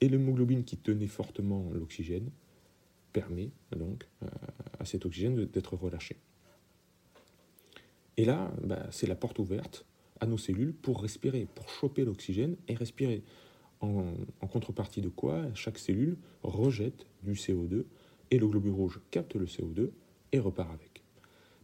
et 0.02 0.10
l'hémoglobine 0.10 0.66
qui 0.66 0.78
tenait 0.78 1.08
fortement 1.08 1.70
l'oxygène 1.74 2.30
permet 3.14 3.52
donc 3.76 4.08
euh, 4.24 4.28
à 4.80 4.86
cet 4.86 5.06
oxygène 5.06 5.46
d'être 5.46 5.76
relâché. 5.76 6.18
Et 8.18 8.26
là, 8.26 8.54
bah, 8.64 8.86
c'est 8.92 9.08
la 9.08 9.16
porte 9.16 9.40
ouverte 9.40 9.86
à 10.20 10.26
nos 10.26 10.38
cellules 10.38 10.74
pour 10.74 11.02
respirer, 11.02 11.48
pour 11.56 11.70
choper 11.70 12.06
l'oxygène 12.06 12.56
et 12.68 12.76
respirer. 12.76 13.24
En, 13.82 14.14
contrepartie 14.48 15.02
de 15.02 15.10
quoi, 15.10 15.44
chaque 15.56 15.80
cellule 15.80 16.18
rejette 16.44 17.08
du 17.24 17.34
CO2 17.34 17.86
et 18.30 18.38
le 18.38 18.48
globule 18.48 18.74
rouge 18.74 19.02
capte 19.10 19.36
le 19.36 19.46
CO2 19.46 19.90
et 20.32 20.40
repart 20.40 20.70
avec. 20.70 21.04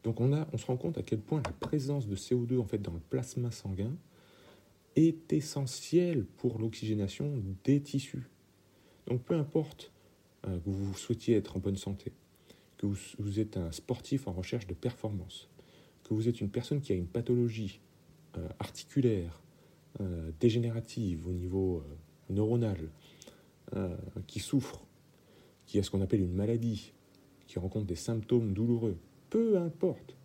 Donc 0.04 0.20
on, 0.20 0.34
a, 0.34 0.48
on 0.52 0.58
se 0.58 0.66
rend 0.66 0.78
compte 0.78 0.98
à 0.98 1.04
quel 1.04 1.20
point 1.20 1.42
la 1.46 1.52
présence 1.52 2.08
de 2.08 2.16
CO2 2.16 2.60
en 2.60 2.66
fait 2.66 2.82
dans 2.82 2.94
le 2.94 3.00
plasma 3.00 3.52
sanguin 3.52 3.96
est 4.96 5.32
essentiel 5.32 6.26
pour 6.26 6.60
l'oxygénation 6.60 7.44
des 7.64 7.82
tissus. 7.82 8.28
Donc 9.08 9.24
peu 9.24 9.36
importe 9.36 9.92
euh, 10.48 10.60
que 10.60 10.70
vous 10.70 10.94
souhaitiez 10.96 11.36
être 11.36 11.56
en 11.56 11.60
bonne 11.60 11.78
santé, 11.78 12.12
que 12.78 12.88
vous, 13.20 13.40
êtes 13.40 13.58
un 13.58 13.72
sportif 13.72 14.28
en 14.28 14.34
recherche 14.34 14.68
de 14.68 14.74
performance, 14.74 15.50
que 16.04 16.14
vous 16.14 16.28
êtes 16.28 16.42
une 16.42 16.50
personne 16.50 16.82
qui 16.82 16.92
a 16.92 16.96
une 16.96 17.08
pathologie 17.08 17.80
euh, 18.38 18.48
articulaire, 18.60 19.42
euh, 20.02 20.32
dégénérative 20.40 21.28
au 21.28 21.32
niveau 21.32 21.84
neuronal, 22.30 22.90
qui 24.28 24.40
souffre, 24.40 24.86
qui 25.66 25.78
a 25.78 25.84
ce 25.84 25.92
qu'on 25.92 26.02
appelle 26.02 26.22
une 26.22 26.34
maladie, 26.34 26.94
qui 27.48 27.60
rencontre 27.60 27.86
des 27.86 27.96
symptômes 27.96 28.54
douloureux, 28.54 28.98
peu 29.30 29.58
importe, 29.58 30.16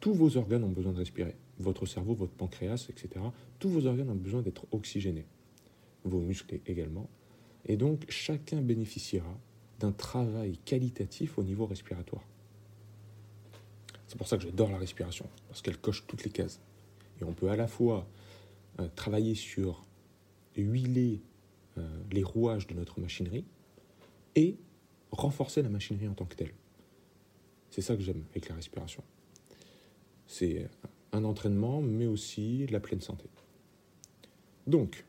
tous 0.00 0.14
vos 0.14 0.36
organes 0.36 0.64
ont 0.64 0.70
besoin 0.70 0.92
de 0.92 0.98
respirer 0.98 1.36
votre 1.58 1.86
cerveau, 1.86 2.14
votre 2.14 2.32
pancréas, 2.32 2.86
etc. 2.88 3.24
Tous 3.58 3.68
vos 3.68 3.86
organes 3.86 4.10
ont 4.10 4.16
besoin 4.16 4.42
d'être 4.42 4.66
oxygénés, 4.72 5.26
vos 6.04 6.18
muscles 6.18 6.58
également. 6.66 7.08
Et 7.66 7.76
donc 7.76 8.10
chacun 8.10 8.60
bénéficiera 8.60 9.38
d'un 9.78 9.92
travail 9.92 10.58
qualitatif 10.64 11.38
au 11.38 11.44
niveau 11.44 11.66
respiratoire. 11.66 12.24
C'est 14.08 14.18
pour 14.18 14.26
ça 14.26 14.36
que 14.36 14.42
j'adore 14.42 14.70
la 14.70 14.78
respiration, 14.78 15.26
parce 15.48 15.62
qu'elle 15.62 15.78
coche 15.78 16.04
toutes 16.06 16.24
les 16.24 16.30
cases. 16.30 16.60
Et 17.20 17.24
on 17.24 17.32
peut 17.32 17.48
à 17.48 17.56
la 17.56 17.66
fois 17.66 18.06
euh, 18.80 18.88
travailler 18.94 19.34
sur 19.34 19.86
huiler 20.56 21.20
euh, 21.78 22.02
les 22.10 22.22
rouages 22.22 22.66
de 22.66 22.74
notre 22.74 23.00
machinerie 23.00 23.44
et 24.34 24.56
renforcer 25.10 25.62
la 25.62 25.68
machinerie 25.68 26.08
en 26.08 26.14
tant 26.14 26.24
que 26.24 26.36
telle. 26.36 26.54
C'est 27.70 27.82
ça 27.82 27.96
que 27.96 28.02
j'aime 28.02 28.24
avec 28.30 28.48
la 28.48 28.54
respiration. 28.54 29.02
C'est 30.26 30.68
un 31.12 31.24
entraînement, 31.24 31.80
mais 31.80 32.06
aussi 32.06 32.66
la 32.68 32.80
pleine 32.80 33.00
santé. 33.00 33.26
Donc, 34.66 35.04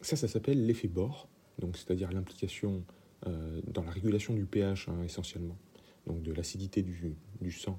ça, 0.00 0.16
ça 0.16 0.28
s'appelle 0.28 0.64
l'effet 0.66 0.88
Bohr, 0.88 1.28
donc 1.58 1.76
c'est-à-dire 1.76 2.10
l'implication 2.12 2.84
euh, 3.26 3.60
dans 3.66 3.82
la 3.82 3.90
régulation 3.90 4.34
du 4.34 4.46
pH 4.46 4.88
hein, 4.88 5.02
essentiellement, 5.04 5.58
donc 6.06 6.22
de 6.22 6.32
l'acidité 6.32 6.82
du, 6.82 7.52
sang, 7.52 7.78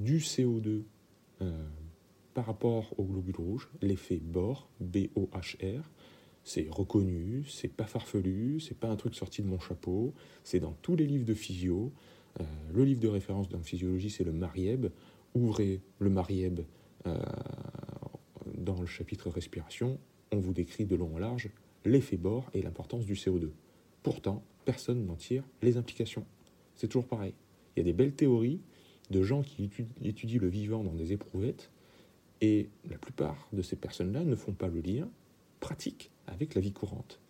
du 0.00 0.18
CO2 0.18 0.82
euh, 1.42 1.68
par 2.36 2.44
rapport 2.44 2.92
au 2.98 3.04
globule 3.04 3.36
rouge, 3.38 3.70
l'effet 3.80 4.20
Bohr, 4.22 4.68
B-O-H-R, 4.80 5.90
c'est 6.44 6.66
reconnu, 6.68 7.46
c'est 7.48 7.74
pas 7.74 7.86
farfelu, 7.86 8.60
c'est 8.60 8.78
pas 8.78 8.88
un 8.88 8.96
truc 8.96 9.14
sorti 9.14 9.40
de 9.40 9.46
mon 9.46 9.58
chapeau, 9.58 10.12
c'est 10.44 10.60
dans 10.60 10.74
tous 10.82 10.96
les 10.96 11.06
livres 11.06 11.24
de 11.24 11.32
physio. 11.32 11.94
Euh, 12.38 12.44
le 12.74 12.84
livre 12.84 13.00
de 13.00 13.08
référence 13.08 13.48
dans 13.48 13.62
physiologie, 13.62 14.10
c'est 14.10 14.22
le 14.22 14.32
Marieb, 14.32 14.88
ouvrez 15.34 15.80
le 15.98 16.10
Marieb 16.10 16.60
euh, 17.06 17.16
dans 18.54 18.78
le 18.78 18.86
chapitre 18.86 19.30
respiration, 19.30 19.98
on 20.30 20.38
vous 20.38 20.52
décrit 20.52 20.84
de 20.84 20.94
long 20.94 21.14
en 21.14 21.18
large 21.18 21.48
l'effet 21.86 22.18
bord 22.18 22.50
et 22.52 22.60
l'importance 22.60 23.06
du 23.06 23.14
CO2. 23.14 23.48
Pourtant, 24.02 24.44
personne 24.66 25.06
n'en 25.06 25.16
tire 25.16 25.44
les 25.62 25.78
implications. 25.78 26.26
C'est 26.74 26.88
toujours 26.88 27.08
pareil. 27.08 27.32
Il 27.74 27.78
y 27.78 27.80
a 27.80 27.84
des 27.84 27.94
belles 27.94 28.14
théories 28.14 28.60
de 29.08 29.22
gens 29.22 29.40
qui 29.40 29.70
étudient 30.02 30.40
le 30.40 30.48
vivant 30.48 30.84
dans 30.84 30.92
des 30.92 31.14
éprouvettes, 31.14 31.70
et 32.40 32.68
la 32.88 32.98
plupart 32.98 33.48
de 33.52 33.62
ces 33.62 33.76
personnes-là 33.76 34.24
ne 34.24 34.34
font 34.34 34.52
pas 34.52 34.68
le 34.68 34.80
lien 34.80 35.08
pratique 35.60 36.10
avec 36.26 36.54
la 36.54 36.60
vie 36.60 36.72
courante. 36.72 37.20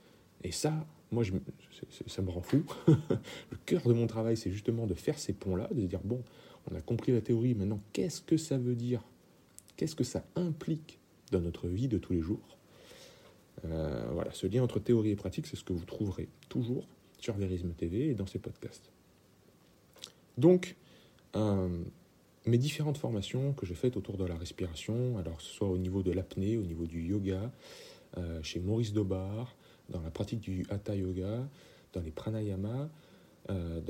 Et 0.42 0.52
ça, 0.52 0.86
moi, 1.10 1.22
ça 2.06 2.22
me 2.22 2.30
rend 2.30 2.42
fou. 2.42 2.64
le 2.88 3.56
cœur 3.64 3.82
de 3.82 3.92
mon 3.92 4.06
travail, 4.06 4.36
c'est 4.36 4.50
justement 4.50 4.86
de 4.86 4.94
faire 4.94 5.18
ces 5.18 5.32
ponts-là, 5.32 5.68
de 5.72 5.86
dire, 5.86 6.00
bon, 6.02 6.22
on 6.70 6.74
a 6.74 6.80
compris 6.80 7.12
la 7.12 7.20
théorie, 7.20 7.54
maintenant 7.54 7.80
qu'est-ce 7.92 8.20
que 8.20 8.36
ça 8.36 8.58
veut 8.58 8.74
dire? 8.74 9.02
Qu'est-ce 9.76 9.94
que 9.94 10.04
ça 10.04 10.24
implique 10.34 10.98
dans 11.30 11.40
notre 11.40 11.68
vie 11.68 11.88
de 11.88 11.98
tous 11.98 12.12
les 12.12 12.20
jours? 12.20 12.58
Euh, 13.64 14.08
Voilà, 14.12 14.32
ce 14.32 14.46
lien 14.46 14.62
entre 14.62 14.80
théorie 14.80 15.10
et 15.10 15.16
pratique, 15.16 15.46
c'est 15.46 15.56
ce 15.56 15.64
que 15.64 15.72
vous 15.72 15.84
trouverez 15.84 16.28
toujours 16.48 16.88
sur 17.18 17.34
Verisme 17.34 17.72
TV 17.72 18.10
et 18.10 18.14
dans 18.14 18.26
ces 18.26 18.38
podcasts. 18.38 18.90
Donc, 20.38 20.76
mes 22.46 22.58
différentes 22.58 22.98
formations 22.98 23.52
que 23.52 23.66
j'ai 23.66 23.74
faites 23.74 23.96
autour 23.96 24.16
de 24.16 24.24
la 24.24 24.36
respiration, 24.36 25.18
alors 25.18 25.40
ce 25.40 25.52
soit 25.52 25.68
au 25.68 25.78
niveau 25.78 26.02
de 26.02 26.12
l'apnée, 26.12 26.56
au 26.56 26.62
niveau 26.62 26.86
du 26.86 27.02
yoga, 27.02 27.50
euh, 28.16 28.42
chez 28.42 28.60
Maurice 28.60 28.92
Dobar, 28.92 29.56
dans 29.90 30.00
la 30.00 30.10
pratique 30.10 30.40
du 30.40 30.64
hatha 30.70 30.94
yoga, 30.94 31.48
dans 31.92 32.00
les 32.00 32.10
pranayama, 32.10 32.88
euh, 33.50 33.80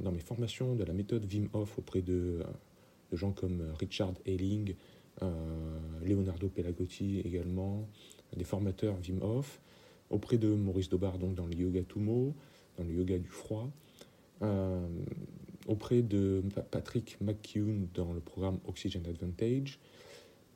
dans, 0.00 0.12
mes 0.12 0.20
formations 0.20 0.74
de 0.74 0.84
la 0.84 0.92
méthode 0.92 1.24
Wim 1.32 1.48
Hof 1.52 1.78
auprès 1.78 2.02
de, 2.02 2.42
gens 3.12 3.32
comme 3.32 3.62
Richard 3.78 4.14
Helling, 4.26 4.74
euh, 5.22 5.78
Leonardo 6.04 6.48
Pelagotti 6.48 7.20
également, 7.20 7.88
des 8.36 8.44
formateurs 8.44 8.96
Wim 9.06 9.22
Hof, 9.22 9.60
auprès 10.10 10.36
de 10.36 10.48
Maurice 10.48 10.88
Dobar 10.88 11.18
donc 11.18 11.34
dans 11.34 11.46
le 11.46 11.54
yoga 11.54 11.82
Tumo, 11.82 12.34
dans 12.76 12.84
le 12.84 12.92
yoga 12.92 13.18
du 13.18 13.28
froid. 13.28 13.68
Euh, 14.42 14.86
auprès 15.66 16.02
de 16.02 16.42
Patrick 16.70 17.18
McKeown 17.20 17.88
dans 17.94 18.12
le 18.12 18.20
programme 18.20 18.58
Oxygen 18.66 19.06
Advantage 19.06 19.78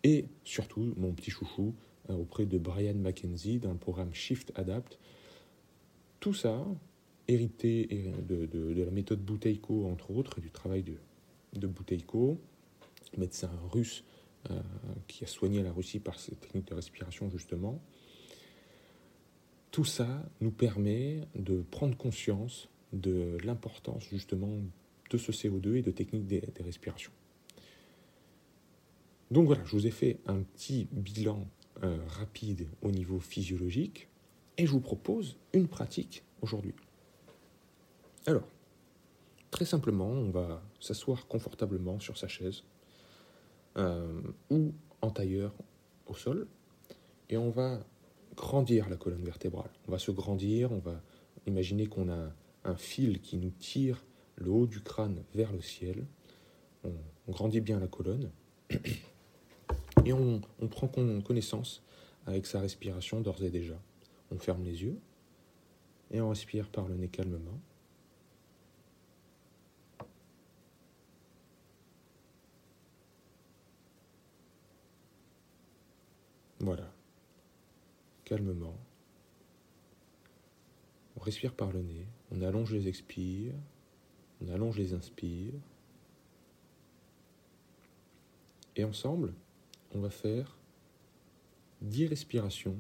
et 0.03 0.27
surtout 0.45 0.95
mon 0.97 1.13
petit 1.13 1.31
chouchou 1.31 1.75
euh, 2.09 2.15
auprès 2.15 2.47
de 2.47 2.59
Brian 2.59 2.95
McKenzie 2.95 3.59
dans 3.59 3.73
le 3.73 3.79
programme 3.79 4.15
Shift 4.15 4.53
Adapt. 4.55 4.99
Tout 6.21 6.35
ça, 6.35 6.67
hérité 7.29 8.13
de, 8.29 8.83
la 8.83 8.91
méthode 8.91 9.21
Bouteiko, 9.21 9.87
entre 9.87 10.11
autres, 10.11 10.39
et 10.39 10.41
du 10.41 10.51
travail 10.51 10.83
de, 10.83 10.95
de 11.55 11.67
Bouteiko, 11.67 12.39
médecin 13.17 13.51
russe 13.71 14.05
euh, 14.51 14.61
qui 15.07 15.25
a 15.25 15.27
soigné 15.27 15.63
la 15.63 15.73
Russie 15.73 16.01
par 16.01 16.19
ses 16.19 16.35
techniques 16.35 16.69
de 16.69 16.75
respiration, 16.75 17.31
justement. 17.31 17.81
Tout 19.71 19.85
ça 19.85 20.25
nous 20.41 20.51
permet 20.51 21.21
de 21.35 21.63
prendre 21.71 21.97
conscience 21.97 22.69
de 22.93 23.39
l'importance, 23.45 24.05
justement, 24.11 24.59
de 25.11 25.19
ce 25.19 25.33
CO2 25.33 25.77
et 25.77 25.83
de 25.83 25.91
techniques 25.91 26.27
des, 26.27 26.43
respirations. 26.61 27.13
Donc 29.31 29.47
voilà, 29.47 29.65
je 29.65 29.73
vous 29.73 29.87
ai 29.87 29.91
fait 29.91 30.19
un 30.27 30.43
petit 30.43 30.89
bilan 30.93 31.47
euh, 31.83 31.99
rapide 32.09 32.69
au 32.83 32.91
niveau 32.91 33.21
physiologique 33.21 34.09
et 34.57 34.67
je 34.67 34.73
vous 34.73 34.81
propose 34.81 35.37
une 35.53 35.69
pratique 35.69 36.25
aujourd'hui. 36.43 36.75
Alors, 38.27 38.47
très 39.51 39.65
simplement, 39.65 40.09
on 40.09 40.31
va 40.31 40.63
s'asseoir 40.81 41.27
confortablement 41.27 42.01
sur 42.01 42.19
sa 42.19 42.29
chaise 42.29 42.65
euh, 43.77 44.21
ou 44.51 44.73
en 45.01 45.11
tailleur 45.11 45.55
au 46.07 46.15
sol 46.15 46.47
et 47.29 47.37
on 47.37 47.51
va 47.51 47.85
grandir 48.37 48.89
la 48.89 48.97
colonne 48.97 49.25
vertébrale. 49.25 49.71
On 49.87 49.93
va 49.93 49.99
se 49.99 50.11
grandir, 50.11 50.73
on 50.73 50.79
va 50.79 51.01
imaginer 51.47 51.87
qu'on 51.87 52.11
a 52.11 52.33
un 52.65 52.77
fil 52.77 53.21
qui 53.21 53.37
nous 53.37 53.51
tire 53.51 54.05
le 54.41 54.51
haut 54.51 54.67
du 54.67 54.81
crâne 54.81 55.23
vers 55.35 55.53
le 55.53 55.61
ciel. 55.61 56.05
On, 56.85 56.93
grandit 57.29 57.61
bien 57.61 57.79
la 57.79 57.87
colonne. 57.87 58.31
Et 60.05 60.13
on, 60.13 60.41
prend 60.71 60.89
connaissance 60.89 61.83
avec 62.27 62.47
sa 62.47 62.61
respiration 62.61 63.21
d'ores 63.21 63.43
et 63.45 63.51
déjà. 63.51 63.79
On 64.31 64.39
ferme 64.39 64.65
les 64.65 64.83
yeux 64.83 64.99
et 66.11 66.21
on 66.21 66.31
respire 66.31 66.69
par 66.69 66.89
le 66.89 66.97
nez 66.97 67.09
calmement. 67.09 67.61
Voilà. 76.61 76.91
Calmement. 78.25 78.77
On 81.17 81.21
respire 81.21 81.53
par 81.53 81.73
le 81.73 81.83
nez, 81.83 82.07
on 82.31 82.41
allonge 82.43 82.73
les 82.73 82.89
expires, 82.89 83.55
on 84.43 84.49
allonge 84.49 84.79
les 84.79 84.95
inspires. 84.95 85.55
Et 88.77 88.85
ensemble, 88.85 89.35
on 89.95 90.01
va 90.01 90.11
faire 90.11 90.57
10 91.83 92.07
respirations 92.07 92.77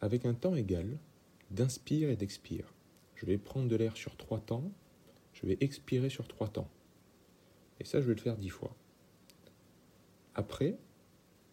avec 0.00 0.24
un 0.24 0.34
temps 0.34 0.54
égal 0.54 0.98
d'inspire 1.50 2.10
et 2.10 2.16
d'expire. 2.16 2.72
Je 3.14 3.26
vais 3.26 3.38
prendre 3.38 3.68
de 3.68 3.76
l'air 3.76 3.96
sur 3.96 4.16
3 4.16 4.40
temps, 4.40 4.70
je 5.32 5.46
vais 5.46 5.58
expirer 5.60 6.08
sur 6.08 6.26
3 6.26 6.48
temps. 6.48 6.70
Et 7.80 7.84
ça, 7.84 8.00
je 8.00 8.06
vais 8.06 8.14
le 8.14 8.20
faire 8.20 8.36
10 8.36 8.48
fois. 8.50 8.74
Après, 10.34 10.78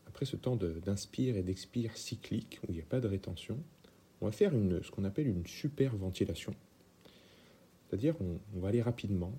après 0.08 0.26
ce 0.26 0.36
temps 0.36 0.56
d'inspire 0.56 1.38
et 1.38 1.44
d'expire 1.44 1.98
cyclique, 1.98 2.60
où 2.64 2.72
il 2.72 2.76
n'y 2.76 2.82
a 2.82 2.86
pas 2.86 3.00
de 3.00 3.08
rétention, 3.08 3.62
on 4.22 4.26
va 4.26 4.32
faire 4.32 4.54
une, 4.54 4.82
ce 4.84 4.92
qu'on 4.92 5.04
appelle 5.04 5.28
une 5.28 5.46
super 5.46 5.96
ventilation. 5.96 6.56
C'est-à-dire, 7.88 8.16
on, 8.22 8.60
va 8.60 8.70
aller 8.70 8.82
rapidement, 8.82 9.34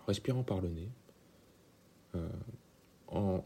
en 0.00 0.04
respirant 0.06 0.42
par 0.42 0.60
le 0.60 0.68
nez, 0.68 0.90
euh, 2.14 2.28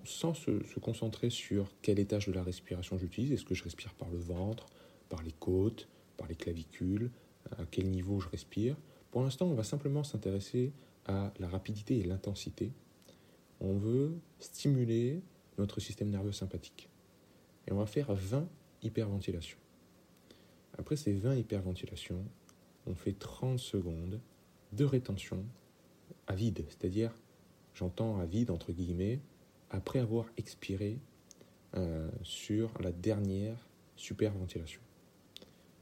sans 0.05 0.35
se, 0.35 0.79
concentrer 0.81 1.31
sur 1.31 1.71
quel 1.83 1.99
étage 1.99 2.27
de 2.27 2.33
la 2.33 2.43
respiration 2.43 2.99
j'utilise. 2.99 3.33
Est-ce 3.33 3.45
que 3.45 3.55
je 3.55 3.65
respire 3.65 3.95
par 3.95 4.09
le 4.09 4.19
ventre, 4.19 4.67
par 5.09 5.23
les 5.23 5.33
côtes, 5.33 5.89
par 6.17 6.27
les 6.27 6.35
clavicules, 6.35 7.11
à 7.53 7.65
quel 7.71 7.91
niveau 7.91 8.21
je 8.21 8.29
respire? 8.29 8.77
Pour 9.11 9.23
l'instant, 9.23 9.47
on 9.47 9.55
va 9.55 9.65
simplement 9.65 10.05
s'intéresser 10.05 10.73
à 11.07 11.33
la 11.39 11.49
rapidité 11.49 11.99
et 11.99 12.03
l'intensité. 12.03 12.73
On 13.61 13.77
veut 13.77 14.19
stimuler 14.39 15.23
notre 15.59 15.81
système 15.81 16.11
nerveux 16.11 16.33
sympathique. 16.33 16.89
Et 17.67 17.73
on 17.73 17.77
va 17.77 17.87
faire 17.87 18.13
20 18.13 18.49
hyperventilations. 18.83 19.59
Après 20.79 20.97
ces 20.97 21.13
20 21.13 21.37
hyperventilations, 21.37 22.25
on 22.89 22.95
fait 22.95 23.13
30 23.13 23.59
secondes 23.59 24.21
de 24.73 24.85
rétention 24.85 25.45
à 26.27 26.35
vide, 26.35 26.65
c'est-à-dire, 26.69 27.13
j'entends 27.75 28.19
à 28.19 28.27
vide 28.27 28.51
entre 28.51 28.73
guillemets, 28.73 29.21
après 29.71 29.99
avoir 29.99 30.27
expiré 30.37 30.99
euh, 31.77 32.09
sur 32.23 32.71
la 32.81 32.93
dernière 32.93 33.69
superventilation. 33.97 34.81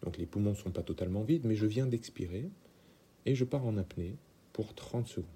Donc 0.03 0.19
les 0.19 0.27
poumons 0.27 0.51
ne 0.51 0.57
sont 0.57 0.71
pas 0.71 0.83
totalement 0.83 1.23
vides, 1.23 1.47
mais 1.47 1.57
je 1.57 1.67
viens 1.67 1.87
d'expirer 1.87 2.51
et 3.25 3.35
je 3.35 3.45
pars 3.45 3.65
en 3.65 3.77
apnée 3.77 4.17
pour 4.53 4.75
30 4.75 5.07
secondes. 5.07 5.31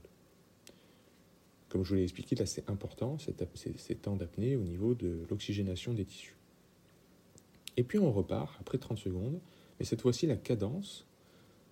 Comme 1.68 1.84
je 1.84 1.90
vous 1.90 1.96
l'ai 1.96 2.02
expliqué, 2.02 2.34
là 2.34 2.46
c'est 2.46 2.68
important, 2.68 3.16
ces 3.18 3.94
temps 3.94 4.16
d'apnée 4.16 4.56
au 4.56 4.62
niveau 4.62 4.94
de 4.94 5.24
l'oxygénation 5.30 5.94
des 5.94 6.04
tissus. 6.04 6.36
Et 7.76 7.84
puis 7.84 7.98
on 7.98 8.12
repart 8.12 8.56
après 8.60 8.78
30 8.78 8.98
secondes, 8.98 9.40
mais 9.78 9.84
cette 9.84 10.02
fois-ci 10.02 10.26
la 10.26 10.36
cadence 10.36 11.06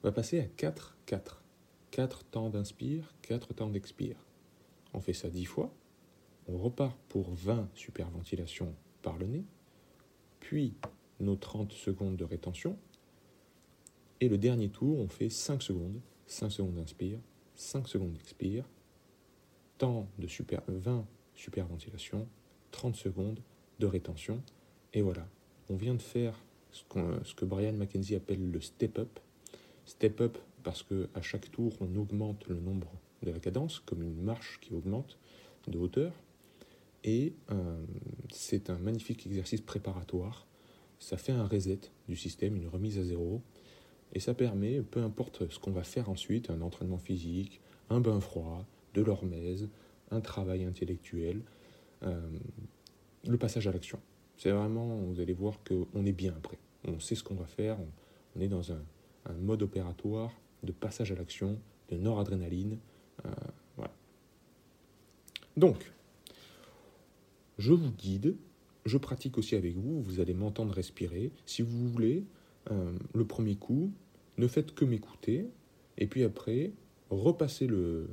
va 0.03 0.13
passer 0.13 0.41
à 0.41 0.47
4-4. 0.47 1.43
4 1.91 2.25
temps 2.25 2.51
d'inspire, 2.51 3.15
4 3.23 3.55
temps 3.55 3.71
d'expire. 3.71 4.17
On 4.95 5.01
fait 5.01 5.13
ça 5.13 5.29
10 5.29 5.45
fois, 5.47 5.75
on 6.47 6.57
repart 6.59 6.97
pour 7.09 7.33
20 7.33 7.69
superventilations 7.75 8.75
par 9.03 9.19
le 9.19 9.27
nez, 9.27 9.45
puis 10.41 10.75
nos 11.21 11.37
30 11.37 11.73
secondes 11.73 12.17
de 12.17 12.25
rétention, 12.25 12.79
et 14.21 14.29
le 14.29 14.39
dernier 14.39 14.69
tour, 14.69 14.99
on 14.99 15.09
fait 15.09 15.29
5 15.31 15.63
secondes, 15.63 16.01
5 16.27 16.51
secondes 16.51 16.75
d'inspire, 16.75 17.19
5 17.55 17.89
secondes 17.89 18.13
d'expire, 18.13 18.65
temps 19.79 20.09
de 20.19 20.27
super, 20.27 20.63
20 20.69 21.07
superventilations, 21.35 22.29
30 22.71 22.97
secondes 22.97 23.41
de 23.79 23.87
rétention, 23.87 24.43
et 24.93 25.03
voilà, 25.03 25.27
on 25.69 25.77
vient 25.77 25.95
de 25.95 26.03
faire 26.03 26.35
ce, 26.71 26.83
ce 27.25 27.35
que 27.35 27.45
Brian 27.45 27.73
McKenzie 27.73 28.17
appelle 28.17 28.51
le 28.51 28.61
step-up. 28.61 29.21
Step-up 29.88 30.37
parce 30.64 30.83
qu'à 30.83 31.22
chaque 31.22 31.51
tour, 31.51 31.72
on 31.81 31.96
augmente 31.96 32.46
le 32.46 32.57
nombre 32.57 32.92
de 33.22 33.31
la 33.31 33.38
cadence, 33.38 33.81
comme 33.81 34.03
une 34.03 34.22
marche 34.22 34.59
qui 34.61 34.74
augmente 34.74 35.18
de 35.66 35.79
hauteur. 35.79 36.12
Et 37.05 37.33
euh, 37.51 37.85
c'est 38.31 38.68
un 38.68 38.79
magnifique 38.79 39.27
exercice 39.27 39.62
préparatoire. 39.62 40.46
Ça 40.98 41.16
fait 41.16 41.33
un 41.33 41.46
reset 41.46 41.81
du 42.07 42.16
système, 42.16 42.57
une 42.57 42.68
remise 42.68 42.98
à 42.98 43.03
zéro. 43.03 43.40
Et 44.12 44.20
ça 44.20 44.35
permet, 44.35 44.83
peu 44.83 45.03
importe 45.03 45.48
ce 45.51 45.59
qu'on 45.59 45.70
va 45.70 45.85
faire 45.85 46.11
ensuite, 46.11 46.51
un 46.51 46.61
entraînement 46.61 46.98
physique, 46.98 47.62
un 47.88 48.01
bain 48.01 48.20
froid, 48.20 48.66
de 48.92 49.01
l'hormèse, 49.01 49.70
un 50.11 50.20
travail 50.20 50.64
intellectuel, 50.64 51.40
euh, 52.03 52.20
le 53.27 53.38
passage 53.38 53.66
à 53.66 53.72
l'action. 53.72 54.01
C'est 54.37 54.51
vraiment, 54.51 54.96
vous 54.98 55.20
allez 55.20 55.33
voir 55.33 55.59
qu'on 55.64 56.05
est 56.05 56.12
bien 56.12 56.35
après. 56.37 56.59
On 56.87 57.01
sait 57.01 57.14
ce 57.14 57.24
qu'on 57.24 57.35
va 57.35 57.46
faire, 57.46 57.79
on, 58.37 58.40
est 58.40 58.48
dans 58.48 58.70
un, 58.70 58.83
mode 59.35 59.62
opératoire 59.62 60.33
de 60.62 60.73
passage 60.73 61.12
à 61.12 61.14
l'action, 61.14 61.59
de 61.91 61.97
noradrénaline. 61.97 62.79
Euh, 63.25 63.31
voilà. 63.77 63.93
Donc, 65.57 65.93
je 67.59 67.73
vous 67.73 67.91
guide, 67.91 68.37
je 68.85 68.99
pratique 68.99 69.38
aussi 69.38 69.57
avec 69.57 69.77
vous, 69.77 70.03
vous 70.03 70.21
allez 70.21 70.35
m'entendre 70.35 70.73
respirer. 70.73 71.31
Si 71.47 71.62
vous 71.62 71.88
voulez, 71.88 72.25
euh, 72.71 72.93
le 73.14 73.25
premier 73.25 73.57
coup, 73.57 73.93
ne 74.37 74.47
faites 74.47 74.75
que 74.75 74.85
m'écouter, 74.85 75.49
et 75.97 76.07
puis 76.07 76.23
après, 76.23 76.73
repassez 77.11 77.67
le, 77.67 78.09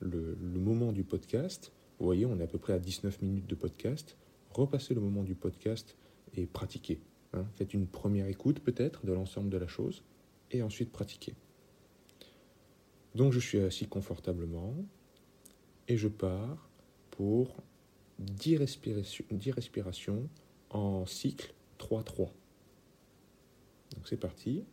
le, 0.00 0.36
moment 0.58 0.92
du 0.92 1.04
podcast. 1.04 1.72
Vous 1.98 2.04
voyez, 2.04 2.26
on 2.26 2.38
est 2.38 2.42
à 2.42 2.46
peu 2.46 2.58
près 2.58 2.74
à 2.74 2.78
19 2.78 3.22
minutes 3.22 3.46
de 3.46 3.54
podcast. 3.54 4.16
Repassez 4.50 4.94
le 4.94 5.00
moment 5.00 5.22
du 5.22 5.34
podcast 5.34 5.96
et 6.34 6.46
pratiquez. 6.46 7.00
Hein. 7.32 7.44
Faites 7.54 7.72
une 7.72 7.86
première 7.86 8.26
écoute 8.26 8.60
peut-être 8.60 9.06
de 9.06 9.12
l'ensemble 9.12 9.48
de 9.48 9.56
la 9.56 9.66
chose, 9.66 10.02
et 10.50 10.62
ensuite 10.62 10.92
pratiquez. 10.92 11.34
Donc 13.14 13.32
je 13.32 13.40
suis 13.40 13.58
assis 13.58 13.86
confortablement, 13.86 14.74
et 15.88 15.96
je 15.96 16.08
pars 16.08 16.68
pour 17.10 17.56
10 18.18 18.56
respirations, 18.56 20.28
en 20.70 21.06
cycle 21.06 21.54
3-3. 21.78 22.30
Donc 23.94 24.06
c'est 24.06 24.16
parti. 24.16 24.64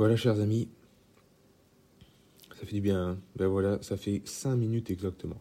Voilà, 0.00 0.16
chers 0.16 0.40
amis. 0.40 0.66
Ça 2.58 2.64
fait 2.64 2.76
du 2.76 2.80
bien. 2.80 3.10
hein. 3.10 3.18
Ben 3.36 3.48
voilà, 3.48 3.82
ça 3.82 3.98
fait 3.98 4.22
5 4.24 4.56
minutes 4.56 4.90
exactement. 4.90 5.36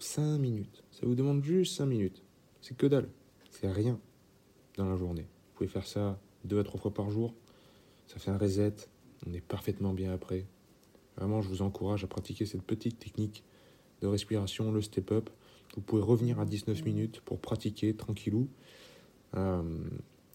5 0.00 0.36
minutes. 0.36 0.84
Ça 0.90 1.06
vous 1.06 1.14
demande 1.14 1.42
juste 1.42 1.76
5 1.76 1.86
minutes. 1.86 2.22
C'est 2.60 2.76
que 2.76 2.86
dalle. 2.86 3.08
C'est 3.48 3.72
rien 3.72 3.98
dans 4.76 4.84
la 4.84 4.96
journée. 4.96 5.22
Vous 5.22 5.54
pouvez 5.54 5.68
faire 5.70 5.86
ça 5.86 6.20
deux 6.44 6.58
à 6.58 6.62
trois 6.62 6.78
fois 6.78 6.92
par 6.92 7.10
jour. 7.10 7.32
Ça 8.06 8.18
fait 8.18 8.30
un 8.30 8.36
reset. 8.36 8.74
On 9.26 9.32
est 9.32 9.40
parfaitement 9.40 9.94
bien 9.94 10.12
après. 10.12 10.44
Vraiment, 11.16 11.40
je 11.40 11.48
vous 11.48 11.62
encourage 11.62 12.04
à 12.04 12.06
pratiquer 12.06 12.44
cette 12.44 12.64
petite 12.64 12.98
technique 12.98 13.42
de 14.02 14.08
respiration, 14.08 14.72
le 14.72 14.82
step-up. 14.82 15.30
Vous 15.74 15.80
pouvez 15.80 16.02
revenir 16.02 16.38
à 16.38 16.44
19 16.44 16.84
minutes 16.84 17.22
pour 17.22 17.40
pratiquer 17.40 17.96
tranquillou. 17.96 18.46
Euh, 19.36 19.62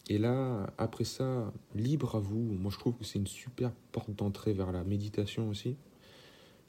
et 0.09 0.17
là, 0.17 0.71
après 0.77 1.03
ça, 1.03 1.51
libre 1.75 2.15
à 2.15 2.19
vous. 2.19 2.39
Moi, 2.39 2.71
je 2.71 2.77
trouve 2.77 2.95
que 2.95 3.03
c'est 3.03 3.19
une 3.19 3.27
super 3.27 3.71
porte 3.91 4.11
d'entrée 4.11 4.53
vers 4.53 4.71
la 4.71 4.83
méditation 4.83 5.49
aussi. 5.49 5.75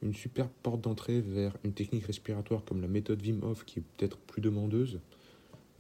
Une 0.03 0.15
super 0.15 0.49
porte 0.49 0.81
d'entrée 0.81 1.21
vers 1.21 1.57
une 1.65 1.73
technique 1.73 2.05
respiratoire 2.05 2.65
comme 2.65 2.81
la 2.81 2.89
méthode 2.89 3.21
Wim 3.25 3.41
qui 3.67 3.81
est 3.81 3.83
peut-être 3.97 4.19
plus 4.19 4.41
demandeuse. 4.41 5.01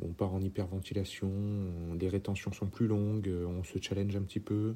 On 0.00 0.08
part 0.08 0.32
en 0.32 0.40
hyperventilation, 0.40 1.32
les 1.98 2.08
rétentions 2.08 2.52
sont 2.52 2.66
plus 2.66 2.86
longues, 2.86 3.32
on 3.46 3.64
se 3.64 3.80
challenge 3.80 4.14
un 4.14 4.22
petit 4.22 4.40
peu. 4.40 4.74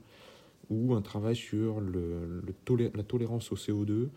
Ou 0.70 0.94
un 0.94 1.02
travail 1.02 1.36
sur 1.36 1.80
la 1.80 3.02
tolérance 3.04 3.52
au 3.52 3.56
CO2 3.56 4.08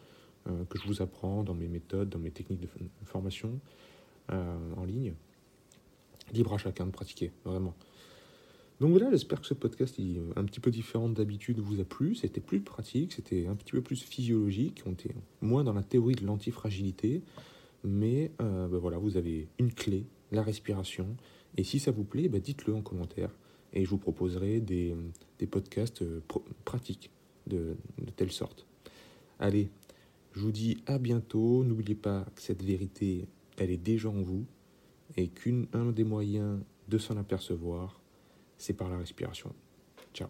euh, 0.47 0.63
que 0.69 0.80
je 0.80 0.88
vous 0.88 1.01
apprends 1.01 1.43
dans 1.43 1.56
mes 1.56 1.67
méthodes, 1.67 2.10
dans 2.10 2.19
mes 2.19 2.30
techniques 2.30 2.62
de 2.62 2.69
formation 3.04 3.60
euh, 4.32 4.58
en 4.78 4.86
ligne. 4.86 5.13
Libre 6.34 6.54
à 6.54 6.58
chacun 6.58 6.86
de 6.86 6.91
pratiquer, 6.91 7.32
vraiment. 7.43 7.75
Donc 8.82 8.92
voilà, 8.92 9.10
j'espère 9.10 9.40
que 9.40 9.48
ce 9.48 9.54
podcast 9.54 9.98
un 10.36 10.44
petit 10.44 10.60
peu 10.60 10.70
différent 10.70 11.08
d'habitude 11.08 11.60
vous 11.60 11.80
a 11.80 11.86
plu. 11.86 12.14
C'était 12.16 12.42
plus 12.42 12.60
pratique, 12.60 13.14
c'était 13.14 13.48
un 13.48 13.56
petit 13.56 13.72
peu 13.72 13.82
plus 13.82 14.02
physiologique. 14.02 14.84
On 14.86 14.92
était 14.92 15.16
moins 15.42 15.64
dans 15.64 15.74
la 15.74 15.84
théorie 15.84 16.16
de 16.16 16.26
l'antifragilité. 16.26 17.22
Mais 17.86 18.32
euh, 18.42 18.68
ben 18.68 18.78
voilà, 18.78 18.98
vous 18.98 19.16
avez 19.16 19.48
une 19.60 19.72
clé, 19.72 20.06
la 20.32 20.42
respiration. 20.44 21.16
Et 21.56 21.64
si 21.64 21.80
ça 21.80 21.92
vous 21.92 22.04
plaît, 22.04 22.28
ben 22.28 22.42
dites-le 22.42 22.74
en 22.74 22.82
commentaire. 22.82 23.30
Et 23.72 23.86
je 23.86 23.90
vous 23.90 23.98
proposerai 23.98 24.60
des, 24.60 24.96
des 25.40 25.48
podcasts 25.48 26.02
euh, 26.02 26.22
pratiques 26.66 27.12
de 27.48 27.76
telle 28.16 28.32
sorte. 28.32 28.66
Allez, 29.40 29.70
je 30.34 30.42
vous 30.42 30.52
dis 30.52 30.78
à 30.86 30.98
bientôt. 30.98 31.64
N'oubliez 31.64 31.96
pas 31.96 32.26
que 32.36 32.42
cette 32.42 32.62
vérité, 32.64 33.26
elle 33.58 33.72
est 33.72 33.78
déjà 33.78 34.10
en 34.10 34.22
vous. 34.22 34.46
Et 35.16 35.30
qu'un 35.30 35.92
des 35.92 36.04
moyens 36.04 36.60
de 36.90 36.98
s'en 36.98 37.16
apercevoir, 37.16 38.02
c'est 38.58 38.74
par 38.74 38.89
la 38.89 38.98
respiration. 38.98 39.54
Ciao. 40.13 40.30